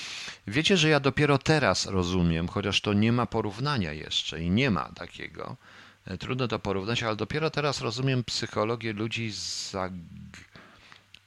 [0.48, 4.90] wiecie, że ja dopiero teraz rozumiem, chociaż to nie ma porównania jeszcze i nie ma
[4.90, 5.58] takiego,
[6.06, 9.32] E, trudno to porównać, ale dopiero teraz rozumiem psychologię ludzi
[9.72, 9.90] za...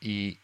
[0.01, 0.39] i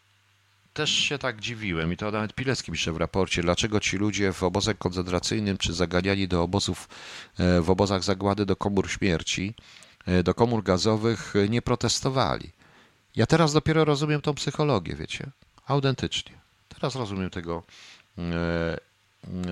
[0.73, 4.43] też się tak dziwiłem i to nawet Pilecki pisze w raporcie, dlaczego ci ludzie w
[4.43, 6.89] obozach koncentracyjnym czy zaganiani do obozów,
[7.39, 9.53] e, w obozach zagłady do komór śmierci,
[10.05, 12.51] e, do komór gazowych nie protestowali.
[13.15, 15.29] Ja teraz dopiero rozumiem tą psychologię, wiecie?
[15.67, 16.33] Autentycznie.
[16.69, 17.63] Teraz rozumiem tego,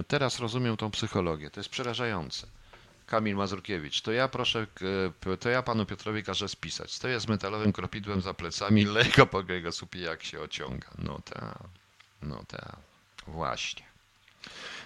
[0.07, 1.49] teraz rozumiem tą psychologię.
[1.49, 2.47] To jest przerażające.
[3.11, 4.67] Kamil Mazurkiewicz, to ja proszę,
[5.39, 6.91] to ja panu Piotrowi każę spisać.
[6.91, 10.87] Stoję z metalowym kropidłem za plecami, lego po jego słupie jak się ociąga.
[10.97, 11.57] No tak,
[12.21, 12.77] no tak,
[13.27, 13.85] właśnie.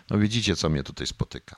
[0.09, 1.55] No widzicie, co mnie tutaj spotyka.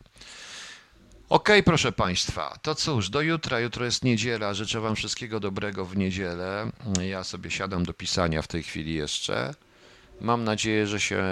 [1.30, 3.60] Okay, proszę Państwa, to cóż, do jutra.
[3.60, 4.54] Jutro jest niedziela.
[4.54, 6.72] Życzę Wam wszystkiego dobrego w niedzielę.
[7.02, 9.54] Ja sobie siadam do pisania w tej chwili jeszcze.
[10.22, 11.24] Mam nadzieję, że się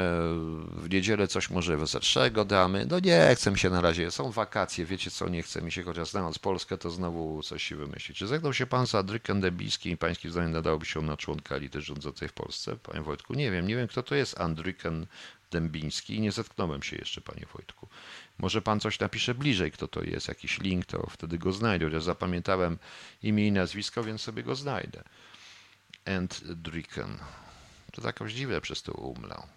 [0.71, 2.85] w niedzielę coś może weselszego damy.
[2.89, 6.09] No nie chcę się na razie, są wakacje, wiecie co, nie chce mi się, chociaż
[6.09, 8.17] znając Polskę, to znowu coś się wymyślić.
[8.17, 11.81] Czy zegnął się pan z Adrykiem Dębińskim i pańskim zdaniem nadałby się na członka elity
[11.81, 12.75] rządzącej w Polsce?
[12.75, 15.07] Panie Wojtku, nie wiem, nie wiem kto to jest Andryken
[15.51, 17.87] Dębiński i nie zetknąłem się jeszcze, panie Wojtku.
[18.37, 22.03] Może pan coś napisze bliżej, kto to jest, jakiś link, to wtedy go znajdę, chociaż
[22.03, 22.77] zapamiętałem
[23.23, 25.03] imię i nazwisko, więc sobie go znajdę.
[26.05, 27.17] Andryken.
[27.95, 29.47] To tak jakoś dziwne przez to umlał.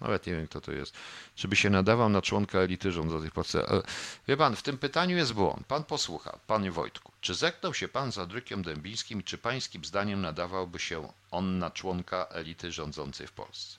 [0.00, 0.94] Nawet nie wiem, kto to jest.
[1.34, 3.82] Czy by się nadawał na członka elity rządzącej Polsce?
[4.28, 5.66] Wie pan, w tym pytaniu jest błąd.
[5.66, 7.12] Pan posłucha, panie Wojtku.
[7.20, 12.26] Czy zeknął się pan za Adrykiem Dębińskim, czy pańskim zdaniem nadawałby się on na członka
[12.30, 13.78] elity rządzącej w Polsce?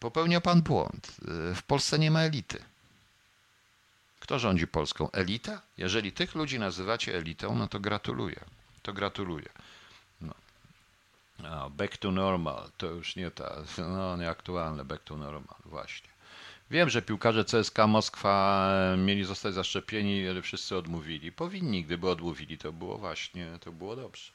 [0.00, 1.12] Popełnia pan błąd.
[1.54, 2.62] W Polsce nie ma elity.
[4.20, 5.10] Kto rządzi Polską?
[5.10, 5.60] Elita?
[5.78, 8.40] Jeżeli tych ludzi nazywacie elitą, no to gratuluję.
[8.82, 9.48] To gratuluję.
[11.44, 16.08] No, back to normal, to już nie ta, no nieaktualne, back to normal, właśnie.
[16.70, 21.32] Wiem, że piłkarze CSK Moskwa mieli zostać zaszczepieni, ale wszyscy odmówili.
[21.32, 24.32] Powinni, gdyby odmówili, to było właśnie, to było dobrze.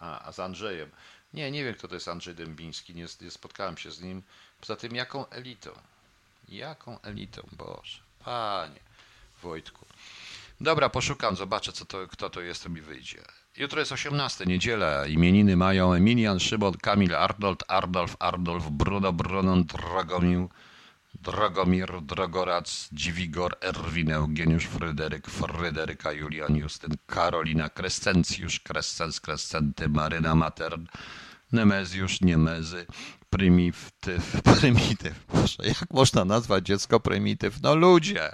[0.00, 0.90] A, a z Andrzejem.
[1.34, 4.22] Nie, nie wiem, kto to jest Andrzej Dębiński, nie, nie spotkałem się z nim.
[4.60, 5.70] Poza tym, jaką elitą?
[6.48, 8.80] Jaką elitą, Boże, panie
[9.42, 9.86] Wojtku.
[10.60, 13.22] Dobra, poszukam, zobaczę, co to, kto to jest, to mi wyjdzie.
[13.56, 15.06] Jutro jest 18, niedziela.
[15.06, 20.48] Imieniny mają Emilian, Szymon, Kamil, Arnold, Ardolf, Ardolf, Bruno, Brunon, Dragomir,
[21.14, 30.86] Dragomir, Dragorac, Dziwigor, Erwin, Eugeniusz, Fryderyk, Fryderyka, Julian, Justyn, Karolina, Krescencjusz, Krescens, Krescenty, Maryna, Matern,
[31.52, 32.86] Nemezjusz, Niemezy,
[33.30, 35.26] Prymityw, Prymityw.
[35.62, 37.62] Jak można nazwać dziecko prymityw?
[37.62, 38.30] No ludzie!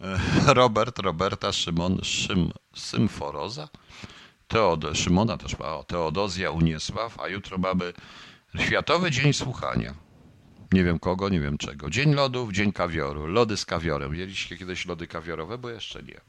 [0.46, 3.68] Robert, Roberta, Szymon, Szym, Symforoza,
[4.48, 7.92] Teod, Szymona też ma, Teodozja, Uniesław, a jutro mamy
[8.58, 9.94] Światowy Dzień Słuchania.
[10.72, 11.90] Nie wiem kogo, nie wiem czego.
[11.90, 13.26] Dzień lodów, dzień kawioru.
[13.26, 14.14] Lody z kawiorem.
[14.14, 15.58] Jedliście kiedyś lody kawiorowe?
[15.58, 16.20] Bo jeszcze nie.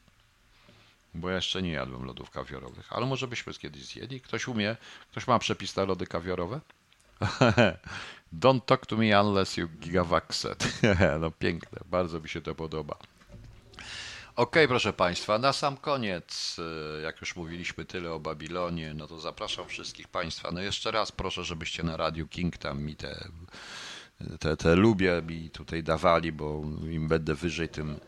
[1.14, 2.94] Bo jeszcze nie jadłem lodów kawiorowych.
[2.94, 4.22] Ale może byśmy kiedyś zjedli?
[4.22, 4.76] Ktoś umie?
[5.12, 6.62] Ktoś ma przepis na lody kawiorowe?
[8.42, 10.82] Don't talk to me unless you gigavaxed.
[11.22, 12.98] no piękne, bardzo mi się to podoba.
[14.36, 16.60] OK, proszę Państwa, na sam koniec,
[17.00, 20.52] y, jak już mówiliśmy tyle o Babilonie, no to zapraszam wszystkich Państwa.
[20.52, 23.28] No jeszcze raz proszę, żebyście na Radiu King tam mi te,
[24.40, 26.62] te, te lubię mi tutaj dawali, bo
[26.92, 28.00] im będę wyżej, tym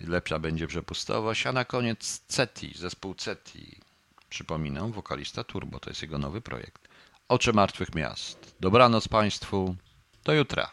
[0.00, 1.46] lepsza będzie przepustowość.
[1.46, 3.78] A na koniec CETI, zespół CETI.
[4.28, 6.88] Przypominam, wokalista Turbo, to jest jego nowy projekt.
[7.28, 8.54] Oczy martwych miast.
[8.60, 9.76] Dobranoc Państwu,
[10.24, 10.70] do jutra.